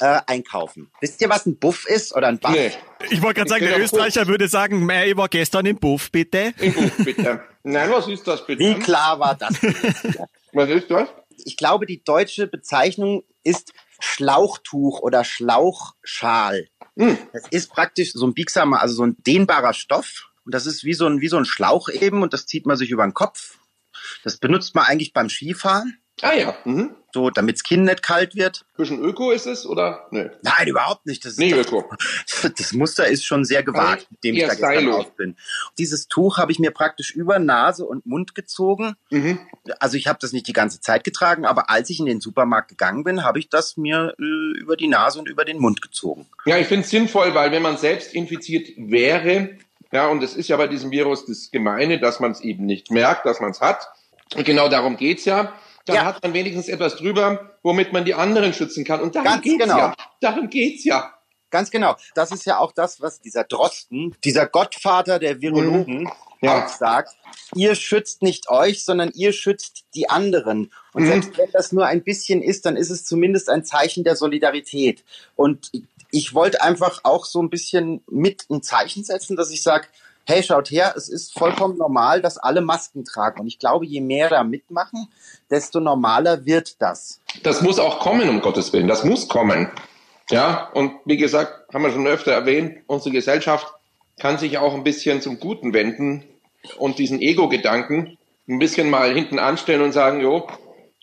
äh, 0.00 0.20
einkaufen. 0.26 0.90
Wisst 1.00 1.20
ihr, 1.20 1.28
was 1.28 1.46
ein 1.46 1.56
Buff 1.58 1.86
ist 1.88 2.14
oder 2.14 2.26
ein 2.26 2.38
Buff? 2.40 2.50
Nee, 2.50 2.72
Ich 3.10 3.22
wollte 3.22 3.38
gerade 3.38 3.50
sagen, 3.50 3.64
der 3.66 3.78
Österreicher 3.80 4.26
würde 4.26 4.48
sagen, 4.48 4.84
"Meh, 4.84 5.10
ich 5.10 5.16
war 5.16 5.28
gestern 5.28 5.66
im 5.66 5.78
Buff, 5.78 6.10
bitte. 6.10 6.52
im 6.58 6.72
Buch 6.74 6.90
bitte. 7.04 7.42
Nein, 7.62 7.90
was 7.92 8.08
ist 8.08 8.26
das 8.26 8.44
bitte? 8.44 8.58
Wie 8.64 8.74
klar 8.74 9.20
war 9.20 9.36
das? 9.36 9.54
Was 10.52 10.68
ist 10.68 10.90
das? 10.90 11.08
ich 11.44 11.56
glaube, 11.56 11.86
die 11.86 12.02
deutsche 12.04 12.46
Bezeichnung 12.48 13.22
ist 13.44 13.72
Schlauchtuch 14.00 15.00
oder 15.00 15.24
Schlauchschal. 15.24 16.68
Hm. 16.96 17.18
Das 17.32 17.46
ist 17.50 17.70
praktisch 17.70 18.12
so 18.12 18.26
ein 18.26 18.34
biegsamer, 18.34 18.80
also 18.80 18.94
so 18.94 19.04
ein 19.04 19.16
dehnbarer 19.18 19.72
Stoff. 19.72 20.30
Und 20.44 20.54
das 20.54 20.66
ist 20.66 20.84
wie 20.84 20.94
so 20.94 21.06
ein, 21.06 21.20
wie 21.20 21.28
so 21.28 21.36
ein 21.36 21.44
Schlauch 21.44 21.88
eben 21.88 22.22
und 22.22 22.32
das 22.32 22.46
zieht 22.46 22.66
man 22.66 22.76
sich 22.76 22.90
über 22.90 23.04
den 23.04 23.14
Kopf. 23.14 23.58
Das 24.24 24.38
benutzt 24.38 24.74
man 24.74 24.84
eigentlich 24.84 25.12
beim 25.12 25.28
Skifahren, 25.28 25.98
Ah 26.22 26.34
ja. 26.34 26.54
Mhm. 26.64 26.94
so 27.12 27.30
damit's 27.30 27.62
Kinn 27.62 27.84
nicht 27.84 28.02
kalt 28.02 28.34
wird. 28.34 28.64
Bisschen 28.76 29.02
Öko 29.02 29.30
ist 29.30 29.46
es 29.46 29.66
oder? 29.66 30.06
Nö. 30.10 30.28
Nein, 30.42 30.68
überhaupt 30.68 31.06
nicht. 31.06 31.24
Das, 31.24 31.32
ist 31.32 31.38
Nee, 31.38 31.50
das, 31.50 31.66
Öko. 31.66 31.90
das 32.56 32.72
Muster 32.72 33.06
ist 33.06 33.24
schon 33.24 33.44
sehr 33.44 33.62
gewagt, 33.62 34.06
mit 34.10 34.24
dem 34.24 34.36
ich 34.36 34.42
da 34.42 34.48
gestern 34.48 34.88
raus 34.88 35.06
bin. 35.16 35.36
Dieses 35.78 36.08
Tuch 36.08 36.38
habe 36.38 36.52
ich 36.52 36.58
mir 36.58 36.70
praktisch 36.70 37.14
über 37.14 37.38
Nase 37.38 37.84
und 37.84 38.06
Mund 38.06 38.34
gezogen. 38.34 38.94
Mhm. 39.10 39.38
Also 39.78 39.96
ich 39.96 40.06
habe 40.06 40.18
das 40.20 40.32
nicht 40.32 40.46
die 40.46 40.52
ganze 40.52 40.80
Zeit 40.80 41.04
getragen, 41.04 41.46
aber 41.46 41.70
als 41.70 41.90
ich 41.90 42.00
in 42.00 42.06
den 42.06 42.20
Supermarkt 42.20 42.68
gegangen 42.68 43.04
bin, 43.04 43.24
habe 43.24 43.38
ich 43.38 43.48
das 43.48 43.76
mir 43.76 44.14
äh, 44.18 44.58
über 44.58 44.76
die 44.76 44.88
Nase 44.88 45.18
und 45.18 45.28
über 45.28 45.44
den 45.44 45.58
Mund 45.58 45.82
gezogen. 45.82 46.26
Ja, 46.44 46.58
ich 46.58 46.66
finde 46.66 46.84
es 46.84 46.90
sinnvoll, 46.90 47.34
weil 47.34 47.50
wenn 47.52 47.62
man 47.62 47.76
selbst 47.76 48.14
infiziert 48.14 48.68
wäre, 48.76 49.56
ja, 49.92 50.06
und 50.08 50.22
es 50.22 50.36
ist 50.36 50.48
ja 50.48 50.56
bei 50.56 50.68
diesem 50.68 50.90
Virus 50.90 51.26
das 51.26 51.50
Gemeine, 51.50 51.98
dass 51.98 52.20
man 52.20 52.30
es 52.30 52.40
eben 52.40 52.64
nicht 52.64 52.90
merkt, 52.90 53.26
dass 53.26 53.40
man 53.40 53.50
es 53.50 53.60
hat. 53.60 53.88
Und 54.36 54.44
genau 54.44 54.68
darum 54.68 54.96
geht's 54.96 55.24
ja. 55.24 55.52
Dann 55.86 55.96
Ja. 55.96 56.04
hat 56.04 56.22
man 56.22 56.34
wenigstens 56.34 56.68
etwas 56.68 56.96
drüber, 56.96 57.56
womit 57.62 57.92
man 57.92 58.04
die 58.04 58.14
anderen 58.14 58.52
schützen 58.54 58.84
kann. 58.84 59.00
Und 59.00 59.14
darum 59.14 59.28
Ganz 59.32 59.42
geht's 59.42 59.58
genau. 59.62 59.76
ja. 59.78 59.94
Darum 60.20 60.48
geht's 60.50 60.84
ja. 60.84 61.14
Ganz 61.50 61.70
genau. 61.70 61.96
Das 62.14 62.30
ist 62.30 62.46
ja 62.46 62.58
auch 62.58 62.70
das, 62.72 63.00
was 63.00 63.20
dieser 63.20 63.42
Drosten, 63.44 64.14
dieser 64.24 64.46
Gottvater 64.46 65.18
der 65.18 65.40
Virologen, 65.40 66.08
Ja. 66.42 66.64
auch 66.64 66.68
sagt. 66.68 67.16
Ihr 67.56 67.74
schützt 67.74 68.22
nicht 68.22 68.48
euch, 68.50 68.84
sondern 68.84 69.10
ihr 69.14 69.32
schützt 69.32 69.84
die 69.94 70.08
anderen. 70.08 70.72
Und 70.94 71.02
Mhm. 71.02 71.08
selbst 71.08 71.38
wenn 71.38 71.50
das 71.52 71.72
nur 71.72 71.86
ein 71.86 72.04
bisschen 72.04 72.40
ist, 72.40 72.66
dann 72.66 72.76
ist 72.76 72.90
es 72.90 73.04
zumindest 73.04 73.48
ein 73.50 73.64
Zeichen 73.64 74.04
der 74.04 74.14
Solidarität. 74.16 75.04
Und 75.34 75.70
ich 76.12 76.34
wollte 76.34 76.62
einfach 76.62 77.00
auch 77.04 77.24
so 77.24 77.42
ein 77.42 77.50
bisschen 77.50 78.02
mit 78.08 78.46
ein 78.48 78.62
Zeichen 78.62 79.02
setzen, 79.04 79.36
dass 79.36 79.50
ich 79.50 79.62
sage, 79.62 79.88
hey, 80.30 80.42
schaut 80.42 80.70
her, 80.70 80.94
es 80.96 81.08
ist 81.08 81.32
vollkommen 81.36 81.76
normal, 81.76 82.22
dass 82.22 82.38
alle 82.38 82.60
Masken 82.60 83.04
tragen. 83.04 83.40
Und 83.40 83.48
ich 83.48 83.58
glaube, 83.58 83.84
je 83.84 84.00
mehr 84.00 84.28
da 84.28 84.44
mitmachen, 84.44 85.08
desto 85.50 85.80
normaler 85.80 86.46
wird 86.46 86.80
das. 86.80 87.20
Das 87.42 87.62
muss 87.62 87.78
auch 87.78 87.98
kommen, 87.98 88.28
um 88.28 88.40
Gottes 88.40 88.72
Willen. 88.72 88.88
Das 88.88 89.04
muss 89.04 89.28
kommen. 89.28 89.70
Ja, 90.30 90.70
und 90.74 90.92
wie 91.04 91.16
gesagt, 91.16 91.74
haben 91.74 91.82
wir 91.82 91.90
schon 91.90 92.06
öfter 92.06 92.30
erwähnt, 92.30 92.78
unsere 92.86 93.10
Gesellschaft 93.10 93.66
kann 94.20 94.38
sich 94.38 94.58
auch 94.58 94.74
ein 94.74 94.84
bisschen 94.84 95.20
zum 95.20 95.40
Guten 95.40 95.74
wenden 95.74 96.24
und 96.78 96.98
diesen 96.98 97.20
Ego-Gedanken 97.20 98.16
ein 98.48 98.58
bisschen 98.60 98.90
mal 98.90 99.12
hinten 99.12 99.38
anstellen 99.38 99.82
und 99.82 99.92
sagen, 99.92 100.20
jo, 100.20 100.46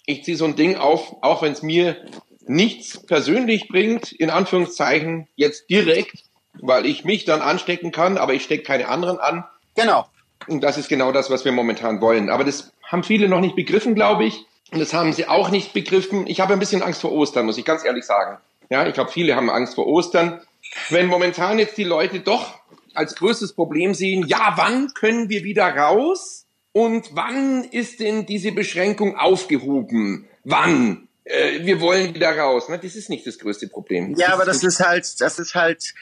ich 0.05 0.23
ziehe 0.23 0.37
so 0.37 0.45
ein 0.45 0.55
Ding 0.55 0.77
auf, 0.77 1.15
auch 1.21 1.41
wenn 1.41 1.51
es 1.51 1.61
mir 1.61 1.97
nichts 2.45 3.05
persönlich 3.05 3.67
bringt, 3.67 4.13
in 4.13 4.29
Anführungszeichen, 4.29 5.27
jetzt 5.35 5.69
direkt, 5.69 6.23
weil 6.61 6.85
ich 6.85 7.05
mich 7.05 7.25
dann 7.25 7.41
anstecken 7.41 7.91
kann, 7.91 8.17
aber 8.17 8.33
ich 8.33 8.43
stecke 8.43 8.63
keine 8.63 8.87
anderen 8.87 9.19
an. 9.19 9.45
Genau. 9.75 10.07
Und 10.47 10.61
das 10.61 10.77
ist 10.77 10.89
genau 10.89 11.11
das, 11.11 11.29
was 11.29 11.45
wir 11.45 11.51
momentan 11.51 12.01
wollen. 12.01 12.29
Aber 12.29 12.43
das 12.43 12.71
haben 12.83 13.03
viele 13.03 13.27
noch 13.27 13.39
nicht 13.39 13.55
begriffen, 13.55 13.95
glaube 13.95 14.25
ich. 14.25 14.45
Und 14.71 14.79
das 14.79 14.93
haben 14.93 15.13
sie 15.13 15.27
auch 15.27 15.49
nicht 15.49 15.73
begriffen. 15.73 16.27
Ich 16.27 16.39
habe 16.39 16.53
ein 16.53 16.59
bisschen 16.59 16.81
Angst 16.81 17.01
vor 17.01 17.11
Ostern, 17.11 17.45
muss 17.45 17.57
ich 17.57 17.65
ganz 17.65 17.85
ehrlich 17.85 18.05
sagen. 18.05 18.37
Ja, 18.69 18.85
ich 18.85 18.93
glaube, 18.93 19.11
viele 19.11 19.35
haben 19.35 19.49
Angst 19.49 19.75
vor 19.75 19.87
Ostern. 19.87 20.41
Wenn 20.89 21.07
momentan 21.07 21.59
jetzt 21.59 21.77
die 21.77 21.83
Leute 21.83 22.19
doch 22.19 22.59
als 22.93 23.15
größtes 23.15 23.53
Problem 23.53 23.93
sehen, 23.93 24.25
ja, 24.27 24.53
wann 24.55 24.93
können 24.93 25.29
wir 25.29 25.43
wieder 25.43 25.67
raus? 25.75 26.45
Und 26.73 27.15
wann 27.15 27.63
ist 27.63 28.01
denn 28.01 28.25
diese 28.25 28.51
Beschränkung 28.51 29.17
aufgehoben? 29.17 30.27
Wann? 30.43 31.07
Äh, 31.23 31.65
wir 31.65 31.81
wollen 31.81 32.13
wieder 32.13 32.37
raus. 32.37 32.69
Ne? 32.69 32.77
Das 32.77 32.95
ist 32.95 33.09
nicht 33.09 33.25
das 33.25 33.39
größte 33.39 33.67
Problem. 33.67 34.15
Ja, 34.15 34.33
aber 34.33 34.45
das 34.45 34.63
ist 34.63 34.79
halt, 34.79 35.19
das 35.19 35.39
ist 35.39 35.55
halt, 35.55 35.93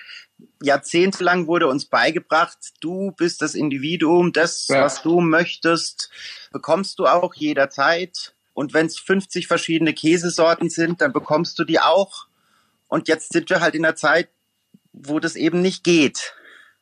jahrzehntelang 0.62 1.48
wurde 1.48 1.68
uns 1.68 1.86
beigebracht, 1.86 2.58
du 2.82 3.12
bist 3.12 3.42
das 3.42 3.56
Individuum, 3.56 4.34
das, 4.34 4.68
Ja. 4.68 4.82
was 4.84 5.02
du 5.02 5.22
möchtest, 5.22 6.10
bekommst 6.52 7.00
du 7.00 7.06
auch 7.06 7.34
jederzeit. 7.36 8.34
Und 8.54 8.74
wenn 8.74 8.86
es 8.86 8.98
50 8.98 9.48
verschiedene 9.48 9.94
Käsesorten 9.94 10.70
sind, 10.70 11.02
dann 11.02 11.12
bekommst 11.14 11.60
du 11.60 11.64
die 11.66 11.80
auch. 11.80 12.28
Und 12.88 13.08
jetzt 13.08 13.34
sind 13.34 13.50
wir 13.50 13.60
halt 13.60 13.76
in 13.76 13.86
einer 13.86 13.96
Zeit, 13.96 14.30
wo 14.94 15.20
das 15.20 15.36
eben 15.36 15.62
nicht 15.62 15.84
geht. 15.84 16.34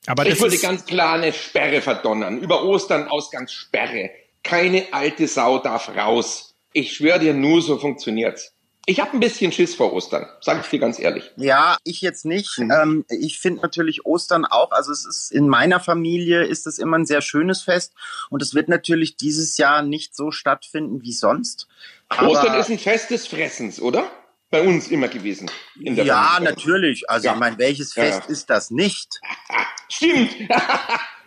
Aber 0.05 0.23
Ich 0.25 0.31
das 0.33 0.41
würde 0.41 0.57
ganz 0.57 0.85
klar 0.85 1.13
eine 1.15 1.33
Sperre 1.33 1.81
verdonnern. 1.81 2.39
Über 2.39 2.63
Ostern 2.63 3.07
Ausgangssperre. 3.07 4.11
Keine 4.43 4.87
alte 4.91 5.27
Sau 5.27 5.59
darf 5.59 5.89
raus. 5.89 6.53
Ich 6.73 6.93
schwöre 6.93 7.19
dir, 7.19 7.33
nur 7.33 7.61
so 7.61 7.77
funktioniert's. 7.79 8.52
Ich 8.85 8.99
habe 8.99 9.13
ein 9.13 9.21
bisschen 9.21 9.51
Schiss 9.53 9.75
vor 9.75 9.93
Ostern, 9.93 10.27
sage 10.41 10.59
ich 10.61 10.67
dir 10.69 10.79
ganz 10.79 10.99
ehrlich. 10.99 11.31
Ja, 11.37 11.77
ich 11.85 12.01
jetzt 12.01 12.25
nicht. 12.25 12.57
Mhm. 12.59 12.71
Ähm, 12.71 13.05
ich 13.09 13.39
finde 13.39 13.61
natürlich 13.61 14.05
Ostern 14.05 14.43
auch. 14.45 14.71
Also 14.71 14.91
es 14.91 15.05
ist 15.05 15.31
in 15.31 15.47
meiner 15.47 15.79
Familie 15.79 16.43
ist 16.43 16.67
es 16.67 16.79
immer 16.79 16.97
ein 16.97 17.05
sehr 17.05 17.21
schönes 17.21 17.61
Fest 17.61 17.93
und 18.29 18.41
es 18.41 18.53
wird 18.53 18.67
natürlich 18.67 19.15
dieses 19.15 19.57
Jahr 19.57 19.83
nicht 19.83 20.15
so 20.15 20.31
stattfinden 20.31 21.01
wie 21.01 21.13
sonst. 21.13 21.67
Aber- 22.09 22.27
Ostern 22.29 22.59
ist 22.59 22.69
ein 22.69 22.79
Fest 22.79 23.09
des 23.09 23.25
Fressens, 23.27 23.79
oder? 23.81 24.05
Bei 24.49 24.61
uns 24.61 24.89
immer 24.89 25.07
gewesen. 25.07 25.49
Ja, 25.79 26.23
Familie. 26.35 26.51
natürlich. 26.51 27.09
Also 27.09 27.27
Ja. 27.27 27.33
ich 27.33 27.39
meine, 27.39 27.57
welches 27.57 27.93
Fest 27.93 28.23
ja. 28.25 28.29
ist 28.31 28.49
das 28.49 28.69
nicht? 28.69 29.19
Stimmt. 29.89 30.29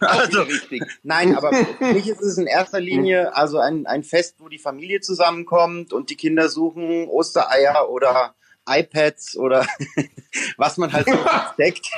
Also- 0.00 0.42
richtig. 0.42 0.82
Nein, 1.02 1.36
aber 1.36 1.52
für 1.52 1.92
mich 1.92 2.08
ist 2.08 2.20
es 2.20 2.38
in 2.38 2.46
erster 2.46 2.80
Linie 2.80 3.34
also 3.36 3.58
ein, 3.58 3.86
ein 3.86 4.02
Fest, 4.02 4.36
wo 4.38 4.48
die 4.48 4.58
Familie 4.58 5.00
zusammenkommt 5.00 5.92
und 5.92 6.10
die 6.10 6.16
Kinder 6.16 6.48
suchen 6.48 7.08
Ostereier 7.08 7.88
oder 7.88 8.34
iPads 8.68 9.36
oder 9.36 9.66
was 10.56 10.76
man 10.76 10.92
halt 10.92 11.06
so 11.06 11.12
entdeckt. 11.50 11.88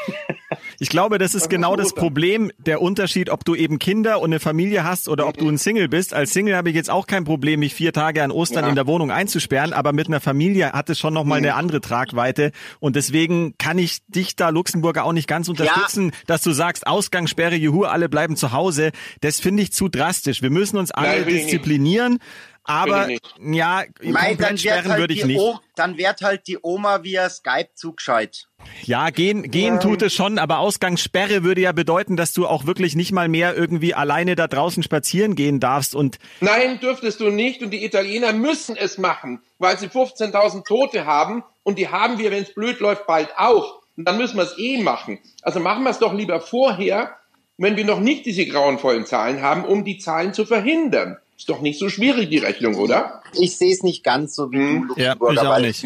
Ich 0.78 0.88
glaube, 0.88 1.18
das 1.18 1.34
ist 1.34 1.42
Was 1.42 1.48
genau 1.48 1.74
ist 1.76 1.86
das? 1.86 1.94
Problem, 1.94 2.52
der 2.58 2.80
Unterschied, 2.80 3.30
ob 3.30 3.44
du 3.44 3.54
eben 3.54 3.78
Kinder 3.78 4.20
und 4.20 4.30
eine 4.30 4.40
Familie 4.40 4.84
hast 4.84 5.08
oder 5.08 5.26
ob 5.26 5.36
du 5.36 5.48
ein 5.48 5.58
Single 5.58 5.88
bist. 5.88 6.14
Als 6.14 6.32
Single 6.32 6.54
habe 6.56 6.70
ich 6.70 6.76
jetzt 6.76 6.90
auch 6.90 7.06
kein 7.06 7.24
Problem, 7.24 7.60
mich 7.60 7.74
vier 7.74 7.92
Tage 7.92 8.22
an 8.22 8.30
Ostern 8.30 8.64
Ja. 8.64 8.68
in 8.70 8.74
der 8.76 8.86
Wohnung 8.86 9.10
einzusperren, 9.10 9.72
aber 9.72 9.92
mit 9.92 10.06
einer 10.08 10.20
Familie 10.20 10.72
hat 10.72 10.88
es 10.90 10.98
schon 10.98 11.14
nochmal 11.14 11.38
eine 11.38 11.54
andere 11.54 11.80
Tragweite 11.80 12.52
und 12.80 12.96
deswegen 12.96 13.56
kann 13.58 13.78
ich 13.78 13.98
dich 14.08 14.36
da, 14.36 14.50
Luxemburger, 14.50 15.04
auch 15.04 15.12
nicht 15.12 15.28
ganz 15.28 15.48
unterstützen, 15.48 16.12
dass 16.26 16.42
du 16.42 16.52
sagst, 16.52 16.86
Ausgangssperre, 16.86 17.56
juhu, 17.56 17.84
alle 17.84 18.08
bleiben 18.08 18.36
zu 18.36 18.52
Hause. 18.52 18.92
Das 19.20 19.40
finde 19.40 19.62
ich 19.62 19.72
zu 19.72 19.88
drastisch. 19.88 20.42
Wir 20.42 20.50
müssen 20.50 20.76
uns 20.76 20.90
alle 20.90 21.20
Nein, 21.20 21.28
disziplinieren. 21.28 22.18
Aber 22.64 23.08
ja, 23.40 23.84
Mei, 24.02 24.36
sperren 24.56 24.88
halt 24.90 25.00
würde 25.00 25.14
ich 25.14 25.24
nicht. 25.24 25.40
O 25.40 25.58
dann 25.74 25.96
wird 25.96 26.20
halt 26.20 26.46
die 26.46 26.58
Oma 26.60 27.02
via 27.02 27.30
Skype 27.30 27.70
zugescheit. 27.74 28.47
Ja, 28.85 29.11
gehen, 29.11 29.51
gehen 29.51 29.81
tut 29.81 30.03
es 30.03 30.14
schon, 30.14 30.38
aber 30.38 30.61
Ausgangssperre 30.61 31.42
würde 31.44 31.61
ja 31.61 31.73
bedeuten, 31.73 32.16
dass 32.16 32.33
du 32.33 32.47
auch 32.47 32.66
wirklich 32.66 32.97
nicht 32.97 33.12
mal 33.12 33.29
mehr 33.29 33.57
irgendwie 33.57 33.94
alleine 33.94 34.35
da 34.35 34.47
draußen 34.47 34.83
spazieren 34.83 35.35
gehen 35.35 35.61
darfst 35.61 35.94
und 35.94 36.18
Nein, 36.40 36.81
dürftest 36.81 37.21
du 37.21 37.31
nicht 37.31 37.62
und 37.62 37.71
die 37.71 37.85
Italiener 37.85 38.33
müssen 38.33 38.77
es 38.77 38.97
machen, 38.97 39.42
weil 39.59 39.79
sie 39.79 39.88
15.000 39.88 40.64
Tote 40.64 41.05
haben 41.05 41.44
und 41.64 41.79
die 41.79 41.88
haben 41.88 42.18
wir, 42.18 42.31
wenn 42.31 42.42
es 42.42 42.55
blöd 42.55 42.81
läuft, 42.81 43.07
bald 43.07 43.29
auch. 43.37 43.83
Und 43.97 44.07
dann 44.07 44.16
müssen 44.16 44.37
wir 44.37 44.44
es 44.44 44.59
eh 44.59 44.81
machen. 44.81 45.18
Also 45.42 45.61
machen 45.61 45.83
wir 45.83 45.90
es 45.90 45.99
doch 45.99 46.14
lieber 46.14 46.40
vorher, 46.40 47.16
wenn 47.59 47.77
wir 47.77 47.85
noch 47.85 48.01
nicht 48.01 48.25
diese 48.25 48.47
grauenvollen 48.47 49.05
Zahlen 49.05 49.42
haben, 49.42 49.64
um 49.64 49.85
die 49.85 49.99
Zahlen 49.99 50.33
zu 50.33 50.47
verhindern. 50.47 51.18
Ist 51.38 51.48
doch 51.48 51.61
nicht 51.61 51.79
so 51.79 51.88
schwierig, 51.88 52.31
die 52.31 52.38
Rechnung, 52.38 52.74
oder? 52.74 53.22
Ich 53.38 53.57
sehe 53.57 53.72
es 53.72 53.85
nicht 53.85 54.03
ganz 54.03 54.35
so 54.35 54.51
wie 54.51 54.57
Hm. 54.59 54.88
du, 54.88 55.01
ja, 55.01 55.14
ich 55.14 55.38
auch 55.38 55.59
nicht. 55.61 55.85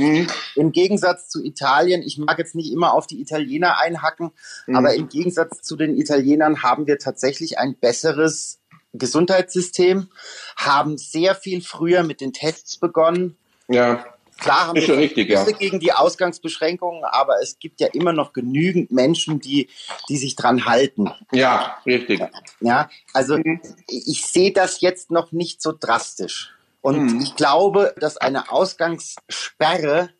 Im 0.56 0.72
Gegensatz 0.72 1.28
zu 1.28 1.44
Italien, 1.44 2.02
ich 2.02 2.16
mag 2.16 2.38
jetzt 2.38 2.54
nicht 2.54 2.72
immer 2.72 2.94
auf 2.94 3.06
die 3.06 3.20
Italiener 3.20 3.78
einhacken, 3.78 4.30
Mhm. 4.66 4.76
aber 4.76 4.94
im 4.94 5.08
Gegensatz 5.10 5.60
zu 5.60 5.76
den 5.76 5.94
Italienern 5.96 6.62
haben 6.62 6.86
wir 6.86 6.98
tatsächlich 6.98 7.58
ein 7.58 7.74
besseres 7.76 8.60
Gesundheitssystem, 8.94 10.08
haben 10.56 10.96
sehr 10.96 11.34
viel 11.34 11.60
früher 11.60 12.02
mit 12.02 12.20
den 12.22 12.32
Tests 12.32 12.78
begonnen. 12.78 13.36
Ja. 13.68 14.04
Klar 14.42 14.66
haben 14.66 14.76
Ist 14.76 14.88
richtig, 14.90 15.28
ja. 15.30 15.44
Gegen 15.44 15.78
die 15.80 15.92
Ausgangsbeschränkungen, 15.92 17.04
aber 17.04 17.40
es 17.40 17.58
gibt 17.58 17.80
ja 17.80 17.86
immer 17.92 18.12
noch 18.12 18.32
genügend 18.32 18.90
Menschen, 18.90 19.38
die, 19.40 19.68
die 20.08 20.16
sich 20.16 20.34
dran 20.36 20.66
halten. 20.66 21.10
Ja, 21.32 21.76
richtig. 21.86 22.20
Ja, 22.60 22.90
also 23.12 23.38
Mhm. 23.38 23.60
ich 23.86 24.24
sehe 24.26 24.52
das 24.52 24.80
jetzt 24.80 25.10
noch 25.10 25.30
nicht 25.32 25.62
so 25.62 25.72
drastisch. 25.78 26.50
Und 26.80 27.12
Mhm. 27.14 27.20
ich 27.22 27.36
glaube, 27.36 27.94
dass 27.98 28.16
eine 28.16 28.50
Ausgangssperre, 28.50 30.10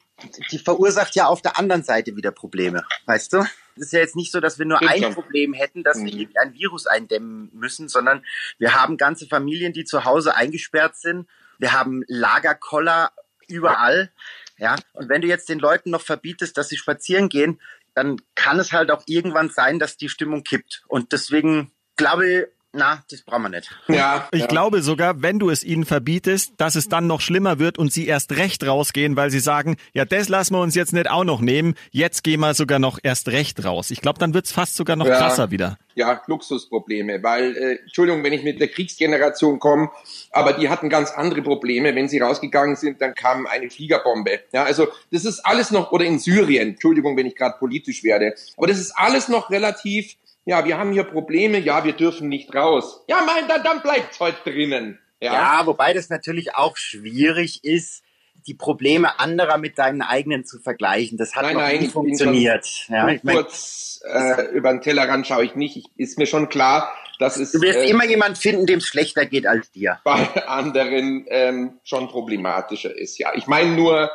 die 0.53 0.59
verursacht 0.59 1.17
ja 1.17 1.27
auf 1.27 1.43
der 1.43 1.59
anderen 1.59 1.83
Seite 1.83 2.15
wieder 2.17 2.31
Probleme. 2.31 2.85
Weißt 3.07 3.33
du? 3.33 3.39
Es 3.75 3.85
ist 3.87 3.93
ja 3.93 4.01
jetzt 4.01 4.15
nicht 4.17 4.31
so, 4.31 4.39
dass 4.41 4.59
wir 4.59 4.67
nur 4.67 4.77
Stimmt 4.79 4.93
ein. 5.05 5.15
Problem 5.15 5.53
hätten, 5.55 5.83
dass 5.83 5.97
wir 5.99 6.13
Mhm. 6.13 6.21
irgendein 6.21 6.55
Virus 6.55 6.87
eindämmen 6.87 7.51
müssen, 7.55 7.89
sondern 7.89 8.25
wir 8.59 8.75
haben 8.81 8.97
ganze 8.99 9.27
Familien, 9.27 9.73
die 9.73 9.85
zu 9.85 10.05
Hause 10.05 10.37
eingesperrt 10.37 10.95
sind. 10.97 11.27
Wir 11.59 11.73
haben 11.73 12.05
Lagerkoller 12.07 13.13
überall. 13.49 14.13
Ja, 14.59 14.77
und 14.93 15.09
wenn 15.09 15.23
du 15.23 15.29
jetzt 15.29 15.49
den 15.49 15.59
Leuten 15.59 15.91
noch 15.91 16.03
verbietest, 16.03 16.57
dass 16.57 16.69
sie 16.69 16.77
spazieren 16.77 17.29
gehen, 17.29 17.61
dann 17.95 18.17
kann 18.35 18.59
es 18.59 18.73
halt 18.73 18.91
auch 18.91 19.03
irgendwann 19.07 19.51
sein, 19.51 19.79
dass 19.79 19.97
die 19.97 20.09
Stimmung 20.09 20.45
kippt. 20.45 20.83
Und 20.89 21.13
deswegen 21.13 21.73
glaube 21.97 22.29
ich, 22.29 22.47
na, 22.73 23.03
das 23.11 23.23
brauchen 23.23 23.43
wir 23.43 23.49
nicht. 23.51 23.71
Ja. 23.89 24.29
Ich 24.33 24.41
ja. 24.41 24.47
glaube 24.47 24.83
sogar, 24.83 25.21
wenn 25.23 25.39
du 25.39 25.51
es 25.51 25.63
ihnen 25.63 25.85
verbietest, 25.85 26.55
dass 26.57 26.75
es 26.75 26.89
dann 26.89 27.07
noch 27.07 27.21
schlimmer 27.21 27.59
wird 27.59 27.77
und 27.79 27.93
sie 27.93 28.07
erst 28.07 28.33
recht 28.37 28.67
rausgehen, 28.67 29.15
weil 29.17 29.31
sie 29.31 29.41
sagen, 29.41 29.77
ja, 29.93 30.05
das 30.05 30.29
lassen 30.29 30.55
wir 30.55 30.61
uns 30.61 30.75
jetzt 30.75 30.93
nicht 30.93 31.11
auch 31.11 31.25
noch 31.25 31.41
nehmen, 31.41 31.75
jetzt 31.91 32.25
gehen 32.25 32.41
wir 32.41 32.55
sogar 32.55 32.79
noch 32.79 32.99
erst 33.03 33.29
recht 33.29 33.65
raus. 33.65 33.91
Ich 33.91 34.01
glaube, 34.01 34.19
dann 34.19 34.33
wird's 34.35 34.53
fast 34.53 34.77
sogar 34.77 34.97
noch 34.97 35.07
Ja. 35.07 35.19
krasser 35.19 35.51
wieder. 35.51 35.79
ja, 35.95 36.23
Luxusprobleme, 36.27 37.23
weil, 37.23 37.55
äh, 37.55 37.77
Entschuldigung, 37.83 38.25
wenn 38.25 38.33
ich 38.33 38.43
mit 38.43 38.59
der 38.61 38.69
Kriegsgeneration 38.69 39.59
komme, 39.59 39.91
aber 40.31 40.55
die 40.55 40.71
hatten 40.71 40.89
ganz 40.89 41.11
andere 41.11 41.43
Probleme. 41.43 41.95
Wenn 41.95 42.09
sie 42.09 42.19
rausgegangen 42.19 42.77
sind, 42.77 43.03
dann 43.03 43.15
kam 43.15 43.47
eine 43.47 43.69
Fliegerbombe. 43.69 44.41
Ja, 44.53 44.65
also 44.65 44.89
das 45.11 45.27
ist 45.27 45.41
alles 45.41 45.71
noch, 45.71 45.93
oder 45.93 46.07
in 46.07 46.19
Syrien, 46.19 46.71
Entschuldigung, 46.71 47.15
wenn 47.19 47.27
ich 47.27 47.37
gerade 47.37 47.57
politisch 47.59 48.03
werde, 48.05 48.35
aber 48.57 48.69
das 48.69 48.79
ist 48.79 48.93
alles 48.97 49.29
noch 49.29 49.51
relativ, 49.51 50.17
ja, 50.45 50.65
wir 50.65 50.79
haben 50.79 50.93
hier 50.93 51.05
Probleme, 51.05 51.59
ja, 51.59 51.85
wir 51.85 51.93
dürfen 51.93 52.29
nicht 52.29 52.55
raus. 52.55 53.05
Ja, 53.09 53.23
mein, 53.25 53.49
dann, 53.49 53.63
dann 53.63 53.83
bleibt's 53.83 54.19
halt 54.21 54.37
drinnen. 54.45 54.99
Ja, 55.21 55.35
Ja, 55.35 55.67
wobei 55.67 55.93
das 55.93 56.09
natürlich 56.09 56.55
auch 56.57 56.77
schwierig 56.77 57.63
ist, 57.65 58.03
die 58.47 58.55
Probleme 58.55 59.21
anderer 59.21 59.57
mit 59.57 59.79
deinen 59.79 60.03
eigenen 60.03 60.45
zu 60.45 60.59
vergleichen. 60.59 61.17
Das 61.17 61.37
hat 61.37 61.45
Nein, 61.45 61.55
noch 61.55 61.69
bin 61.69 61.91
funktioniert. 61.91 62.67
Ja, 62.89 63.09
ich 63.09 63.23
mein, 63.23 63.37
kurz 63.37 64.01
äh, 64.05 64.49
über 64.49 64.71
den 64.71 64.81
Tellerrand 64.81 65.27
schaue 65.27 65.45
ich 65.45 65.55
nicht. 65.55 65.77
Ich, 65.77 65.85
ist 65.97 66.19
mir 66.19 66.27
schon 66.27 66.49
klar, 66.49 66.93
dass 67.21 67.37
es 67.37 67.53
du 67.53 67.61
wirst 67.61 67.79
äh, 67.79 67.89
immer 67.89 68.05
jemand 68.05 68.39
finden, 68.39 68.67
dem 68.67 68.79
es 68.79 68.87
schlechter 68.87 69.27
geht 69.27 69.47
als 69.47 69.71
dir. 69.71 70.01
bei 70.03 70.49
anderen 70.49 71.25
ähm, 71.29 71.81
schon 71.85 72.09
problematischer 72.09 72.97
ist. 72.97 73.19
Ja, 73.19 73.33
ich 73.35 73.47
meine 73.47 73.77
nur, 73.77 74.11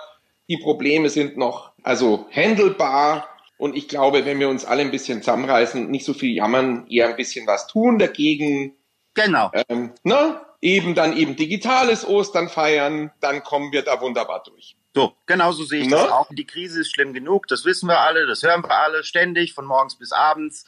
die 0.49 0.57
Probleme 0.57 1.09
sind 1.09 1.37
noch 1.37 1.71
also 1.83 2.27
handelbar 2.31 3.29
und 3.57 3.75
ich 3.75 3.87
glaube, 3.87 4.25
wenn 4.25 4.39
wir 4.39 4.49
uns 4.49 4.65
alle 4.65 4.81
ein 4.81 4.91
bisschen 4.91 5.21
zusammenreißen, 5.21 5.89
nicht 5.89 6.05
so 6.05 6.13
viel 6.13 6.33
jammern, 6.35 6.85
eher 6.87 7.09
ein 7.09 7.15
bisschen 7.15 7.47
was 7.47 7.67
tun 7.67 7.97
dagegen. 7.97 8.75
Genau. 9.15 9.51
Ähm, 9.67 9.93
ne? 10.03 10.39
Eben 10.61 10.95
dann 10.95 11.15
eben 11.15 11.35
digitales 11.35 12.07
Ostern 12.07 12.49
feiern, 12.49 13.11
dann 13.19 13.43
kommen 13.43 13.71
wir 13.71 13.83
da 13.83 14.01
wunderbar 14.01 14.43
durch. 14.43 14.75
So, 14.95 15.13
genauso 15.27 15.63
sehe 15.63 15.81
ich 15.81 15.87
Ne? 15.89 15.95
das 15.95 16.09
auch. 16.09 16.29
Die 16.31 16.45
Krise 16.45 16.81
ist 16.81 16.91
schlimm 16.91 17.13
genug, 17.13 17.47
das 17.47 17.65
wissen 17.65 17.87
wir 17.87 17.99
alle, 17.99 18.25
das 18.25 18.41
hören 18.41 18.63
wir 18.63 18.71
alle 18.71 19.03
ständig, 19.03 19.53
von 19.53 19.65
morgens 19.65 19.95
bis 19.95 20.11
abends, 20.11 20.65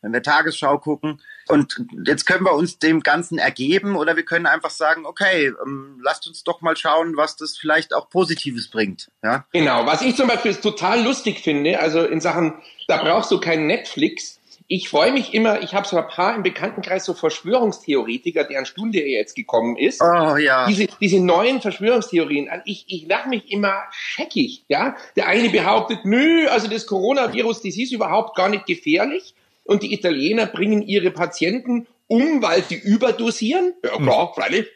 wenn 0.00 0.12
wir 0.12 0.22
Tagesschau 0.22 0.78
gucken. 0.78 1.20
Und 1.48 1.84
jetzt 2.06 2.26
können 2.26 2.44
wir 2.44 2.52
uns 2.52 2.78
dem 2.78 3.00
Ganzen 3.00 3.38
ergeben 3.38 3.96
oder 3.96 4.16
wir 4.16 4.24
können 4.24 4.46
einfach 4.46 4.70
sagen, 4.70 5.06
okay, 5.06 5.52
ähm, 5.64 6.00
lasst 6.02 6.26
uns 6.28 6.44
doch 6.44 6.60
mal 6.60 6.76
schauen, 6.76 7.16
was 7.16 7.36
das 7.36 7.56
vielleicht 7.56 7.94
auch 7.94 8.10
Positives 8.10 8.68
bringt. 8.68 9.10
Ja? 9.22 9.46
Genau, 9.52 9.86
was 9.86 10.02
ich 10.02 10.14
zum 10.16 10.28
Beispiel 10.28 10.54
total 10.54 11.02
lustig 11.02 11.40
finde, 11.40 11.80
also 11.80 12.04
in 12.04 12.20
Sachen, 12.20 12.54
da 12.86 13.02
brauchst 13.02 13.30
du 13.30 13.40
kein 13.40 13.66
Netflix. 13.66 14.40
Ich 14.70 14.90
freue 14.90 15.12
mich 15.12 15.32
immer, 15.32 15.62
ich 15.62 15.72
habe 15.72 15.88
so 15.88 15.96
ein 15.96 16.06
paar 16.08 16.34
im 16.34 16.42
Bekanntenkreis 16.42 17.06
so 17.06 17.14
Verschwörungstheoretiker, 17.14 18.44
deren 18.44 18.66
Stunde 18.66 19.02
jetzt 19.02 19.34
gekommen 19.34 19.78
ist. 19.78 20.02
Oh 20.02 20.36
ja. 20.36 20.66
Diese, 20.66 20.88
diese 21.00 21.20
neuen 21.20 21.62
Verschwörungstheorien, 21.62 22.50
ich, 22.66 22.84
ich 22.88 23.06
lache 23.08 23.30
mich 23.30 23.50
immer 23.50 23.84
scheckig, 23.90 24.64
ja. 24.68 24.94
Der 25.16 25.26
eine 25.26 25.48
behauptet, 25.48 26.00
nö, 26.04 26.46
also 26.48 26.68
das 26.68 26.84
Coronavirus, 26.86 27.62
das 27.62 27.78
ist 27.78 27.92
überhaupt 27.92 28.36
gar 28.36 28.50
nicht 28.50 28.66
gefährlich. 28.66 29.34
Und 29.68 29.82
die 29.82 29.92
Italiener 29.92 30.46
bringen 30.46 30.80
ihre 30.80 31.10
Patienten 31.10 31.86
um, 32.06 32.40
weil 32.42 32.62
sie 32.64 32.76
überdosieren. 32.76 33.74
Ja 33.84 33.98
klar, 33.98 34.32
freilich. 34.34 34.66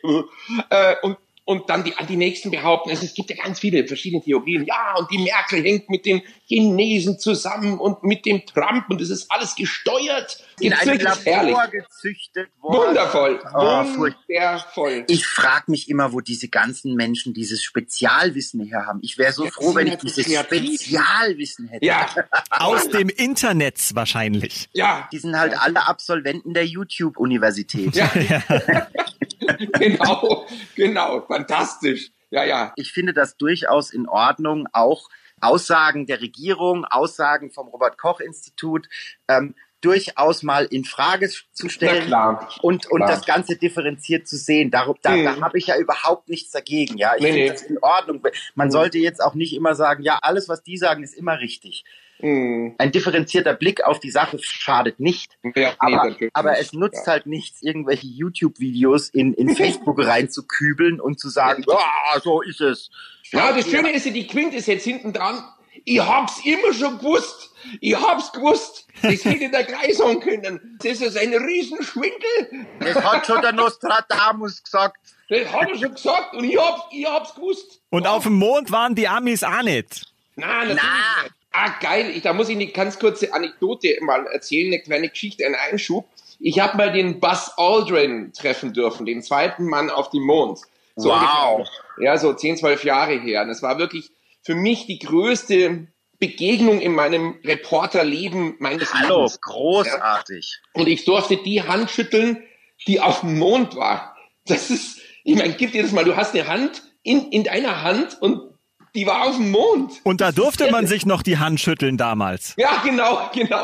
Äh, 0.69 0.97
und 1.01 1.17
und 1.45 1.69
dann 1.69 1.83
die, 1.85 1.93
die 2.09 2.17
nächsten 2.17 2.51
behaupten, 2.51 2.91
also 2.91 3.05
es 3.05 3.15
gibt 3.15 3.31
ja 3.31 3.37
ganz 3.37 3.59
viele 3.59 3.87
verschiedene 3.87 4.23
Theorien. 4.23 4.65
Ja, 4.65 4.95
und 4.97 5.11
die 5.11 5.19
Merkel 5.19 5.63
hängt 5.65 5.91
mit 5.91 6.07
den 6.07 6.23
Chinesen 6.47 7.19
zusammen 7.19 7.79
und 7.79 8.05
mit 8.05 8.25
dem 8.27 8.45
Trump 8.47 8.85
und 8.91 9.01
das 9.01 9.11
ist 9.11 9.31
alles 9.31 9.55
gesteuert. 9.57 10.39
in 10.61 10.73
einem 10.73 11.01
wirklich 11.01 11.25
herrlich. 11.27 11.53
Labor 11.55 11.69
gezüchtet 11.69 12.49
worden. 12.61 12.89
Wundervoll. 12.89 13.41
Oh, 13.55 13.85
Wundervoll. 14.29 15.05
Ich 15.09 15.27
frage 15.27 15.65
mich 15.71 15.89
immer, 15.89 16.13
wo 16.13 16.21
diese 16.21 16.49
ganzen 16.49 16.95
Menschen 16.95 17.35
dieses 17.35 17.63
Spezialwissen 17.63 18.61
her 18.65 18.87
haben. 18.87 19.01
Ich 19.03 19.19
wäre 19.19 19.33
so 19.33 19.45
Ja, 19.45 19.51
froh, 19.51 19.75
wenn 19.75 19.89
ich 19.89 19.97
dieses 19.97 20.27
kreativ. 20.27 20.81
Spezialwissen 20.81 21.69
hätte. 21.69 21.85
Ja, 21.87 22.07
Aus 22.51 22.89
dem 22.89 23.09
Internet 23.09 23.81
wahrscheinlich. 23.95 24.69
ja, 24.73 25.09
Die 25.13 25.19
sind 25.19 25.37
halt 25.37 25.59
alle 25.59 25.87
Absolventen 25.89 26.55
der 26.55 26.67
YouTube-Universität. 26.67 27.95
ja. 27.97 28.11
genau, 29.79 30.47
genau, 30.75 31.21
fantastisch. 31.23 32.11
Ja, 32.31 32.45
ja. 32.45 32.73
Ich 32.77 32.93
finde 32.93 33.13
das 33.13 33.37
durchaus 33.37 33.93
in 33.93 34.09
Ordnung, 34.09 34.67
auch 34.73 35.09
Aussagen 35.41 36.07
der 36.07 36.21
Regierung, 36.21 36.85
Aussagen 36.85 37.51
vom 37.51 37.69
Robert-Koch-Institut 37.69 38.89
ähm, 39.29 39.55
durchaus 39.83 40.43
mal 40.43 40.65
in 40.65 40.85
Frage 40.85 41.29
zu 41.53 41.69
stellen. 41.69 42.07
klar. 42.07 42.49
und, 42.63 42.87
und 42.91 42.99
Klar. 43.01 43.11
das 43.11 43.27
Ganze 43.27 43.57
differenziert 43.57 44.27
zu 44.27 44.37
sehen. 44.37 44.71
Darum, 44.71 44.97
da, 45.03 45.11
da 45.17 45.33
Mhm. 45.37 45.45
habe 45.45 45.59
ich 45.59 45.67
ja 45.67 45.77
überhaupt 45.77 46.29
nichts 46.31 46.51
dagegen. 46.53 46.97
Ja, 46.97 47.13
ich 47.17 47.23
Nee, 47.23 47.29
finde 47.33 47.43
nee. 47.45 47.49
das 47.51 47.63
in 47.63 47.79
Ordnung. 47.83 48.23
Man 48.55 48.69
Mhm. 48.69 48.73
sollte 48.73 48.99
jetzt 48.99 49.21
auch 49.23 49.35
nicht 49.35 49.53
immer 49.55 49.75
sagen, 49.75 50.03
ja, 50.03 50.19
alles, 50.23 50.49
was 50.49 50.63
die 50.63 50.79
sagen, 50.79 51.03
ist 51.03 51.15
immer 51.15 51.39
richtig. 51.41 51.85
Hm. 52.21 52.77
Ein 52.79 52.93
differenzierter 52.93 53.53
Blick 53.53 53.83
auf 53.83 53.99
die 53.99 54.11
Sache 54.13 54.39
schadet 54.41 55.01
nicht. 55.01 55.37
Ja, 55.43 55.51
nee, 55.55 55.69
Aber, 55.81 56.09
natürlich 56.09 56.31
aber 56.35 56.57
es 56.59 56.73
nutzt 56.73 57.05
ja. 57.07 57.15
halt 57.15 57.27
nichts, 57.27 57.63
irgendwelche 57.63 58.07
YouTube-Videos 58.07 59.09
in, 59.09 59.35
in 59.35 59.49
Facebook 59.57 59.99
reinzukübeln 59.99 61.01
und 61.01 61.19
zu 61.19 61.29
sagen, 61.31 61.65
ja, 61.69 62.21
so 62.23 62.41
ist 62.43 62.61
es. 62.61 62.91
Ja, 63.33 63.53
das 63.53 63.69
Schöne 63.69 63.91
ist 63.93 64.07
ja, 64.07 64.13
die 64.13 64.29
Quintessenz 64.29 64.85
hinten 64.85 65.13
dran. 65.13 65.43
Ich 65.85 66.01
hab's 66.01 66.41
immer 66.45 66.73
schon 66.73 66.99
gewusst. 66.99 67.51
Ich 67.81 67.95
hab's 67.95 68.33
gewusst. 68.33 68.87
Das 69.03 69.25
hätte 69.25 69.49
der 69.51 69.65
gleich 69.65 69.97
sagen 69.97 70.21
können. 70.21 70.79
Das 70.83 71.01
ist 71.01 71.17
ein 71.17 71.33
Riesenschwindel. 71.35 72.67
Das 72.81 72.97
hat 73.03 73.27
schon 73.27 73.41
der 73.43 73.53
Nostradamus 73.53 74.63
gesagt. 74.63 74.97
Das 75.29 75.51
hat 75.53 75.71
er 75.71 75.79
schon 75.79 75.95
gesagt 75.95 76.35
und 76.35 76.45
ich 76.45 76.57
hab's, 76.59 76.83
ich 76.91 77.07
hab's 77.07 77.35
gewusst. 77.35 77.81
Und 77.91 78.07
auf 78.07 78.25
dem 78.25 78.35
Mond 78.35 78.71
waren 78.71 78.95
die 78.95 79.09
Amis 79.09 79.43
auch 79.43 79.63
nicht. 79.63 80.07
Na, 80.37 80.47
natürlich 80.65 80.77
Na. 80.83 81.23
nicht. 81.23 81.35
Ah, 81.53 81.69
geil. 81.81 82.11
Ich, 82.15 82.23
da 82.23 82.33
muss 82.33 82.49
ich 82.49 82.57
eine 82.57 82.67
ganz 82.69 82.99
kurze 82.99 83.33
Anekdote 83.35 83.97
mal 84.01 84.27
erzählen, 84.27 84.73
eine 84.73 84.83
kleine 84.83 85.09
Geschichte, 85.11 85.45
einen 85.45 85.55
Einschub. 85.55 86.07
Ich 86.41 86.59
habe 86.61 86.77
mal 86.77 86.93
den 86.93 87.21
Buzz 87.21 87.53
Aldrin 87.57 88.33
treffen 88.33 88.73
dürfen, 88.73 89.05
den 89.07 89.23
zweiten 89.23 89.67
Mann 89.67 89.91
auf 89.91 90.11
dem 90.11 90.23
Mond. 90.23 90.61
So 90.97 91.11
Wow. 91.11 91.59
ungefähr, 91.59 91.73
ja, 92.05 92.19
so 92.19 92.33
10, 92.33 92.57
12 92.59 92.85
Jahre 92.85 93.19
her. 93.21 93.43
Und 93.43 93.49
das 93.49 93.63
war 93.63 93.79
wirklich 93.79 94.11
für 94.43 94.55
mich 94.55 94.87
die 94.87 94.99
größte 94.99 95.89
Begegnung 96.19 96.81
in 96.81 96.93
meinem 96.95 97.39
Reporterleben 97.45 98.57
meines 98.59 98.93
Hallo, 98.95 99.17
Lebens. 99.23 99.41
großartig. 99.41 100.61
Und 100.73 100.89
ich 100.89 101.05
durfte 101.05 101.37
die 101.37 101.63
Hand 101.63 101.91
schütteln, 101.91 102.43
die 102.87 103.01
auf 103.01 103.21
dem 103.21 103.39
Mond 103.39 103.75
war. 103.77 104.17
Das 104.47 104.71
ist, 104.71 105.01
Ich 105.25 105.37
meine, 105.37 105.55
gib 105.55 105.73
dir 105.73 105.83
das 105.83 105.93
mal, 105.93 106.05
du 106.05 106.17
hast 106.17 106.35
eine 106.35 106.47
Hand 106.47 106.83
in, 107.03 107.31
in 107.31 107.45
deiner 107.45 107.83
Hand 107.83 108.21
und 108.21 108.52
die 108.95 109.07
war 109.07 109.23
auf 109.27 109.37
dem 109.37 109.51
Mond. 109.51 109.93
Und 110.05 110.21
da 110.21 110.33
durfte 110.33 110.71
man 110.71 110.87
sich 110.87 111.07
noch 111.07 111.23
die 111.23 111.39
Hand 111.39 111.61
schütteln 111.61 111.97
damals. 111.97 112.53
Ja, 112.59 112.83
genau, 112.85 113.31
genau. 113.33 113.57